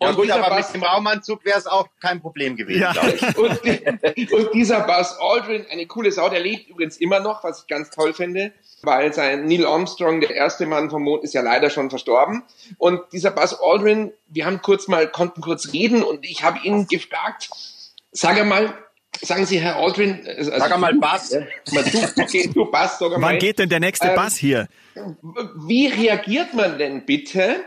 Ja 0.00 0.08
Und 0.08 0.16
gut, 0.16 0.24
dieser 0.24 0.44
aber 0.44 0.56
Buzz- 0.56 0.72
mit 0.72 0.82
dem 0.82 0.84
Raumanzug 0.84 1.44
wäre 1.44 1.58
es 1.58 1.66
auch 1.68 1.86
kein 2.00 2.20
Problem 2.20 2.56
gewesen, 2.56 2.80
Ja. 2.80 2.92
glaube 2.92 3.12
ich. 3.12 3.36
und, 3.38 4.32
und 4.32 4.54
dieser 4.54 4.80
Buzz 4.80 5.16
Aldrin, 5.20 5.66
eine 5.70 5.86
coole 5.86 6.10
Sau, 6.10 6.28
der 6.28 6.40
lebt 6.40 6.68
übrigens 6.68 6.96
immer 6.96 7.20
noch, 7.20 7.44
was 7.44 7.60
ich 7.60 7.66
ganz 7.68 7.90
toll 7.90 8.12
finde, 8.12 8.52
weil 8.82 9.12
sein 9.12 9.44
Neil 9.46 9.64
Armstrong, 9.66 10.20
der 10.20 10.30
erste 10.34 10.66
Mann 10.66 10.90
vom 10.90 11.02
Mond, 11.04 11.22
ist 11.22 11.34
ja 11.34 11.42
leider 11.42 11.70
schon 11.70 11.88
verstorben. 11.88 12.42
Und 12.78 13.00
dieser 13.12 13.30
Buzz 13.30 13.56
Aldrin, 13.62 14.12
wir 14.28 14.46
haben 14.46 14.62
kurz 14.62 14.88
mal, 14.88 15.08
konnten 15.08 15.42
kurz 15.42 15.72
reden 15.72 16.02
und 16.02 16.24
ich 16.24 16.42
habe 16.42 16.58
ihn 16.64 16.88
gefragt, 16.88 17.50
sag 18.10 18.44
mal, 18.46 18.74
sagen 19.22 19.46
Sie, 19.46 19.58
Herr 19.60 19.76
Aldrin, 19.76 20.26
also 20.26 20.50
Sag 20.50 20.78
mal, 20.78 20.92
du, 20.92 21.00
Buzz. 21.00 21.30
Ja, 21.32 21.40
mal 21.72 21.84
du, 21.84 22.22
okay, 22.22 22.50
du 22.52 22.64
Buzz, 22.66 22.98
sag 22.98 23.10
mal, 23.12 23.20
Wann 23.22 23.38
geht 23.38 23.58
denn 23.58 23.68
der 23.68 23.80
nächste 23.80 24.08
Ähm, 24.08 24.14
Bass 24.14 24.36
hier? 24.36 24.68
wie 25.66 25.86
reagiert 25.88 26.54
man 26.54 26.78
denn 26.78 27.04
bitte, 27.04 27.60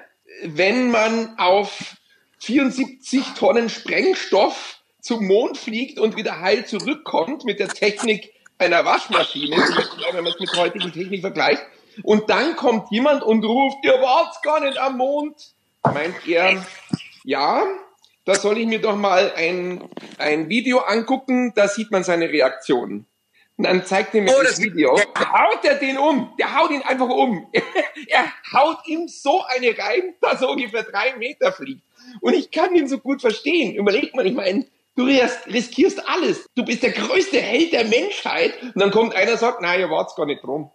wenn 0.43 0.89
man 0.91 1.37
auf 1.37 1.95
74 2.39 3.33
Tonnen 3.37 3.69
Sprengstoff 3.69 4.79
zum 5.01 5.25
Mond 5.27 5.57
fliegt 5.57 5.99
und 5.99 6.15
wieder 6.15 6.39
heil 6.39 6.65
zurückkommt 6.65 7.45
mit 7.45 7.59
der 7.59 7.69
Technik 7.69 8.31
einer 8.57 8.83
Waschmaschine, 8.85 9.55
wenn 9.55 10.23
man 10.23 10.33
es 10.33 10.39
mit 10.39 10.51
heutigen 10.57 10.91
Technik 10.91 11.21
vergleicht, 11.21 11.61
und 12.03 12.29
dann 12.29 12.55
kommt 12.55 12.91
jemand 12.91 13.23
und 13.23 13.43
ruft, 13.43 13.77
ihr 13.83 13.93
wart 14.01 14.41
gar 14.43 14.61
nicht 14.61 14.77
am 14.77 14.97
Mond. 14.97 15.35
Meint 15.83 16.15
er, 16.27 16.65
ja, 17.23 17.63
da 18.25 18.35
soll 18.35 18.57
ich 18.59 18.67
mir 18.67 18.79
doch 18.79 18.95
mal 18.95 19.31
ein, 19.35 19.87
ein 20.17 20.49
Video 20.49 20.79
angucken, 20.79 21.53
da 21.55 21.67
sieht 21.67 21.91
man 21.91 22.03
seine 22.03 22.29
Reaktion. 22.29 23.05
Und 23.57 23.65
dann 23.65 23.85
zeigt 23.85 24.15
er 24.15 24.21
mir 24.21 24.31
Oh, 24.31 24.41
das, 24.41 24.51
das- 24.55 24.61
Video. 24.61 24.97
Haut 24.97 25.63
er 25.65 25.75
den 25.75 25.97
um. 25.97 26.33
Der 26.39 26.55
haut 26.57 26.71
ihn 26.71 26.81
einfach 26.81 27.09
um. 27.09 27.49
er 28.07 28.25
haut 28.53 28.77
ihm 28.87 29.07
so 29.09 29.43
eine 29.43 29.77
rein, 29.77 30.13
dass 30.21 30.41
er 30.41 30.49
ungefähr 30.49 30.83
drei 30.83 31.15
Meter 31.17 31.51
fliegt. 31.51 31.81
Und 32.21 32.33
ich 32.35 32.51
kann 32.51 32.73
ihn 32.75 32.87
so 32.87 32.99
gut 32.99 33.19
verstehen. 33.21 33.75
Überleg 33.75 34.15
mal, 34.15 34.25
ich 34.25 34.33
meine, 34.33 34.65
du 34.95 35.03
ris- 35.03 35.45
riskierst 35.47 36.07
alles. 36.07 36.45
Du 36.55 36.63
bist 36.63 36.83
der 36.83 36.91
größte 36.91 37.41
Held 37.41 37.73
der 37.73 37.83
Menschheit. 37.83 38.53
Und 38.63 38.77
dann 38.79 38.91
kommt 38.91 39.13
einer 39.13 39.33
und 39.33 39.39
sagt, 39.39 39.61
nein, 39.61 39.81
ihr 39.81 39.89
wart's 39.89 40.15
gar 40.15 40.25
nicht 40.25 40.41
drum. 40.43 40.71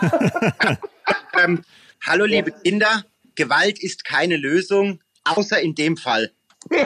Ähm, 1.40 1.62
hallo, 2.04 2.24
liebe 2.24 2.50
Kinder. 2.50 3.04
Gewalt 3.36 3.78
ist 3.82 4.04
keine 4.04 4.36
Lösung, 4.36 5.00
außer 5.24 5.60
in 5.60 5.74
dem 5.76 5.96
Fall. 5.96 6.32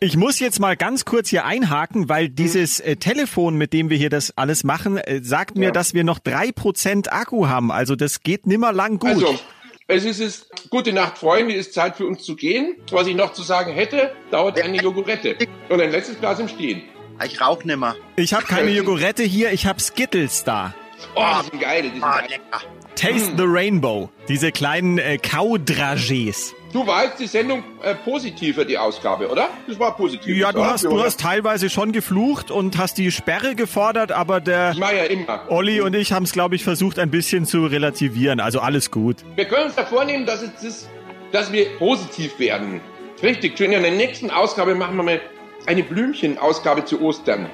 Ich 0.00 0.16
muss 0.16 0.40
jetzt 0.40 0.58
mal 0.58 0.76
ganz 0.76 1.04
kurz 1.04 1.28
hier 1.30 1.44
einhaken, 1.46 2.08
weil 2.08 2.28
dieses 2.28 2.80
äh, 2.80 2.96
Telefon, 2.96 3.56
mit 3.56 3.72
dem 3.72 3.90
wir 3.90 3.96
hier 3.96 4.10
das 4.10 4.36
alles 4.36 4.64
machen, 4.64 4.98
äh, 4.98 5.22
sagt 5.22 5.56
mir, 5.56 5.66
Ja. 5.66 5.70
dass 5.70 5.94
wir 5.94 6.02
noch 6.04 6.18
drei 6.18 6.50
Prozent 6.52 7.12
Akku 7.12 7.46
haben. 7.46 7.70
Also 7.70 7.94
das 7.94 8.20
geht 8.20 8.46
nimmer 8.46 8.72
lang 8.72 8.98
gut. 8.98 9.10
Also, 9.10 9.38
es 9.86 10.04
ist 10.04 10.20
es, 10.20 10.48
gute 10.68 10.92
Nacht, 10.92 11.16
Freunde, 11.16 11.54
ist 11.54 11.72
Zeit 11.74 11.96
für 11.96 12.06
uns 12.06 12.22
zu 12.24 12.34
gehen. 12.34 12.74
Was 12.90 13.06
ich 13.06 13.14
noch 13.14 13.32
zu 13.34 13.42
sagen 13.42 13.72
hätte, 13.72 14.10
dauert 14.30 14.60
eine 14.60 14.78
Jogurette. 14.82 15.36
Und 15.68 15.80
ein 15.80 15.90
letztes 15.92 16.18
Glas 16.18 16.38
im 16.40 16.48
Stehen. 16.48 16.82
Ich 17.24 17.40
rauch 17.40 17.62
nimmer. 17.64 17.94
ich 18.16 18.34
habe 18.34 18.44
keine 18.44 18.70
Jogurette 18.72 19.22
hier, 19.22 19.52
ich 19.52 19.64
habe 19.66 19.80
Skittles 19.80 20.42
da. 20.42 20.74
Oh, 21.14 21.22
die 21.44 21.50
sind 21.50 21.60
geil. 21.62 21.82
Die 21.82 21.88
sind 21.90 22.00
geil. 22.02 22.26
lecker. 22.28 22.60
Taste 22.96 23.32
the 23.36 23.44
Rainbow. 23.46 24.08
Diese 24.28 24.52
kleinen 24.52 24.98
äh, 24.98 25.18
Kaudragés. 25.22 26.52
Du 26.72 26.86
warst 26.86 27.20
die 27.20 27.26
Sendung 27.26 27.62
äh, 27.82 27.94
positiver, 27.94 28.64
die 28.64 28.78
Ausgabe, 28.78 29.28
oder? 29.28 29.48
Das 29.68 29.78
war 29.78 29.96
positiv. 29.96 30.36
Ja, 30.36 30.52
du 30.52 30.64
hast, 30.64 30.84
du 30.84 31.02
hast 31.02 31.20
teilweise 31.20 31.70
schon 31.70 31.92
geflucht 31.92 32.50
und 32.50 32.78
hast 32.78 32.98
die 32.98 33.10
Sperre 33.12 33.54
gefordert, 33.54 34.10
aber 34.10 34.40
der 34.40 34.72
Ich 34.72 34.78
mach 34.78 34.92
ja 34.92 35.04
immer. 35.04 35.42
Olli 35.48 35.80
und 35.80 35.94
ich 35.94 36.12
haben 36.12 36.24
es, 36.24 36.32
glaube 36.32 36.56
ich, 36.56 36.64
versucht, 36.64 36.98
ein 36.98 37.10
bisschen 37.10 37.46
zu 37.46 37.66
relativieren. 37.66 38.40
Also 38.40 38.60
alles 38.60 38.90
gut. 38.90 39.18
Wir 39.36 39.44
können 39.44 39.66
uns 39.66 39.74
da 39.74 39.84
vornehmen, 39.84 40.26
dass, 40.26 40.42
es 40.42 40.50
das, 40.62 40.88
dass 41.32 41.52
wir 41.52 41.66
positiv 41.78 42.38
werden. 42.38 42.80
Richtig, 43.22 43.56
schön. 43.56 43.72
In 43.72 43.82
der 43.82 43.92
nächsten 43.92 44.30
Ausgabe 44.30 44.74
machen 44.74 44.96
wir 44.96 45.02
mal 45.02 45.20
eine 45.66 45.82
Blümchen-Ausgabe 45.82 46.84
zu 46.84 47.00
Ostern. 47.00 47.48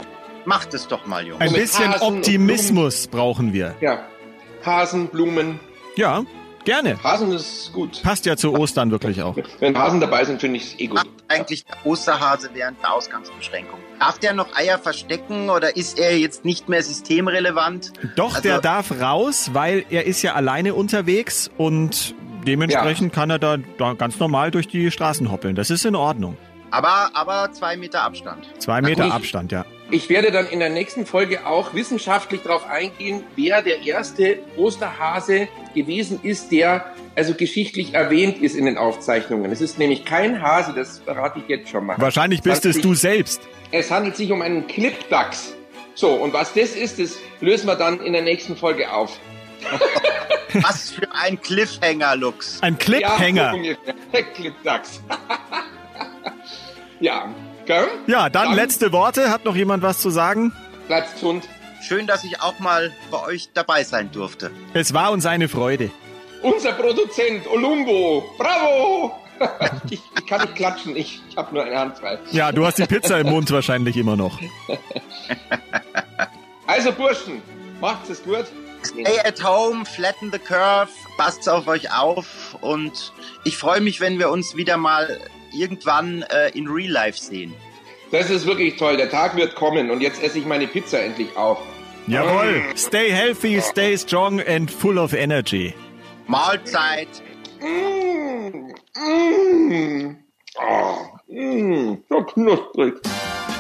Macht 0.45 0.75
es 0.75 0.89
doch 0.89 1.07
mal, 1.07 1.27
Jungs. 1.27 1.41
Ein 1.41 1.53
bisschen 1.53 1.95
Optimismus 2.01 3.07
brauchen 3.07 3.53
wir. 3.53 3.75
Ja. 3.81 4.09
Hasen, 4.65 5.09
Blumen. 5.09 5.61
Ja, 5.97 6.25
gerne. 6.65 7.03
Hasen 7.03 7.33
ist 7.33 7.73
gut. 7.73 8.03
Passt 8.03 8.27
ja 8.27 8.37
zu 8.37 8.53
Ostern 8.55 8.91
wirklich 8.91 9.23
auch. 9.23 9.37
Wenn 9.59 9.77
Hasen 9.77 10.01
dabei 10.01 10.25
sind, 10.25 10.41
finde 10.41 10.59
ich 10.59 10.75
es 10.75 10.81
eh 10.81 10.87
gut. 10.87 10.97
Macht 10.97 11.09
eigentlich 11.29 11.65
der 11.65 11.77
Osterhase 11.85 12.51
während 12.53 12.81
der 12.83 12.93
Ausgangsbeschränkung? 12.93 13.79
Darf 13.99 14.19
der 14.19 14.33
noch 14.35 14.55
Eier 14.57 14.79
verstecken 14.79 15.51
oder 15.51 15.77
ist 15.77 15.99
er 15.99 16.17
jetzt 16.19 16.45
nicht 16.45 16.69
mehr 16.69 16.83
systemrelevant? 16.83 17.93
Doch, 18.17 18.31
Also- 18.37 18.43
der 18.43 18.61
darf 18.61 18.93
raus, 19.01 19.51
weil 19.53 19.85
er 19.91 20.07
ist 20.07 20.23
ja 20.23 20.35
alleine 20.35 20.75
unterwegs 20.75 21.51
und 21.59 22.15
dementsprechend 22.47 23.13
kann 23.13 23.31
er 23.31 23.39
da, 23.39 23.57
da 23.79 23.93
ganz 23.95 24.19
normal 24.19 24.51
durch 24.51 24.69
die 24.69 24.91
Straßen 24.91 25.31
hoppeln. 25.31 25.55
Das 25.55 25.71
ist 25.71 25.85
in 25.85 25.95
Ordnung. 25.95 26.37
Aber, 26.71 27.11
aber 27.15 27.51
zwei 27.53 27.77
Meter 27.77 28.03
Abstand. 28.03 28.47
Zwei 28.59 28.81
Meter. 28.81 29.13
Abstand, 29.13 29.51
ja. 29.53 29.65
Ich 29.93 30.09
werde 30.09 30.31
dann 30.31 30.47
in 30.47 30.61
der 30.61 30.71
nächsten 30.71 31.05
Folge 31.05 31.47
auch 31.47 31.75
wissenschaftlich 31.75 32.43
darauf 32.43 32.65
eingehen, 32.69 33.25
wer 33.35 33.61
der 33.61 33.83
erste 33.83 34.39
Osterhase 34.57 35.49
gewesen 35.75 36.21
ist, 36.23 36.53
der 36.53 36.95
also 37.17 37.35
geschichtlich 37.35 37.95
erwähnt 37.95 38.41
ist 38.41 38.55
in 38.55 38.67
den 38.67 38.79
Aufzeichnungen. 38.79 39.51
Es 39.51 39.61
ist 39.61 39.81
nämlich 39.81 40.05
kein 40.05 40.41
Hase, 40.41 40.75
das 40.75 41.01
verrate 41.01 41.41
ich 41.41 41.49
jetzt 41.49 41.71
schon 41.71 41.87
mal. 41.87 41.97
Wahrscheinlich 41.99 42.41
bist 42.43 42.65
es 42.67 42.81
du 42.81 42.95
selbst. 42.95 43.43
Es 43.73 43.91
handelt 43.91 44.17
sich 44.17 44.31
um 44.31 44.43
einen 44.43 44.69
Clipdachs. 44.69 45.55
So, 45.95 46.13
und 46.13 46.33
was 46.33 46.55
das 46.55 46.77
ist, 46.77 47.01
das 47.01 47.19
lösen 47.41 47.67
wir 47.67 47.75
dann 47.75 48.01
in 48.01 48.13
der 48.13 48.23
nächsten 48.23 48.57
Folge 48.57 48.93
auf. 48.93 49.19
Was 50.53 50.91
für 50.91 51.07
ein 51.13 51.41
Cliffhanger, 51.41 52.17
Lux. 52.17 52.61
Ein 52.63 52.77
Cliphänger. 52.79 53.55
Ja, 53.55 53.75
so 54.13 54.19
Clipdachs. 54.35 55.01
ja, 57.01 57.33
gell? 57.71 57.89
Ja, 58.09 58.29
dann 58.29 58.49
Dann- 58.49 58.57
letzte 58.57 58.93
Worte. 58.93 59.31
Hat 59.31 59.45
noch 59.45 59.55
jemand 59.55 59.83
was 59.83 60.01
zu 60.01 60.11
sagen? 60.11 60.53
Bleibt 60.89 61.15
gesund. 61.15 61.49
Schön, 61.81 62.07
dass 62.07 62.25
ich 62.25 62.41
auch 62.43 62.59
mal 62.59 62.93
bei 63.11 63.23
euch 63.23 63.51
dabei 63.55 63.85
sein 63.85 64.11
durfte. 64.13 64.51
Es 64.75 64.93
war 64.93 65.13
uns 65.13 65.25
eine 65.25 65.49
Freude. 65.49 65.91
Unser 66.43 66.73
Produzent 66.73 67.47
Olumbo. 67.47 68.25
Bravo! 68.37 69.15
ich, 69.89 70.01
ich 70.19 70.27
kann 70.27 70.43
nicht 70.43 70.57
klatschen, 70.57 70.97
ich, 70.97 71.21
ich 71.31 71.37
habe 71.37 71.55
nur 71.55 71.65
eine 71.65 71.79
Hand 71.79 71.99
frei. 71.99 72.19
Ja, 72.33 72.51
du 72.53 72.67
hast 72.67 72.79
die 72.79 72.87
Pizza 72.87 73.19
im 73.21 73.29
Mund 73.31 73.51
wahrscheinlich 73.51 73.97
immer 73.97 74.17
noch. 74.17 74.39
Also 76.67 76.93
Burschen, 76.93 77.43
macht's 77.81 78.11
es 78.11 78.23
gut. 78.23 78.45
Stay 78.85 79.19
at 79.25 79.43
home, 79.43 79.85
flatten 79.85 80.31
the 80.31 80.39
curve, 80.39 80.89
passt 81.17 81.49
auf 81.49 81.67
euch 81.67 81.93
auf 81.93 82.57
und 82.61 83.13
ich 83.43 83.57
freue 83.57 83.81
mich, 83.81 84.01
wenn 84.01 84.21
wir 84.21 84.31
uns 84.31 84.55
wieder 84.57 84.77
mal 84.77 85.19
irgendwann 85.53 86.23
äh, 86.23 86.51
in 86.51 86.69
Real 86.69 86.91
Life 86.91 87.19
sehen. 87.19 87.55
Das 88.11 88.31
ist 88.31 88.47
wirklich 88.47 88.77
toll. 88.77 88.97
Der 88.97 89.11
Tag 89.11 89.37
wird 89.37 89.55
kommen 89.55 89.91
und 89.91 90.01
jetzt 90.01 90.23
esse 90.23 90.39
ich 90.39 90.47
meine 90.47 90.67
Pizza 90.67 91.01
endlich 91.01 91.37
auf. 91.37 91.59
Jawohl. 92.07 92.63
Stay 92.77 93.11
healthy, 93.11 93.61
stay 93.61 93.97
strong 93.97 94.41
and 94.41 94.71
full 94.71 94.99
of 94.99 95.13
energy. 95.13 95.75
Mahlzeit. 96.27 97.09
Mmh, 97.61 98.75
mmh. 98.97 100.17
Oh, 100.57 100.97
mmh, 101.29 101.99
so 102.09 102.25
knusprig. 102.25 102.95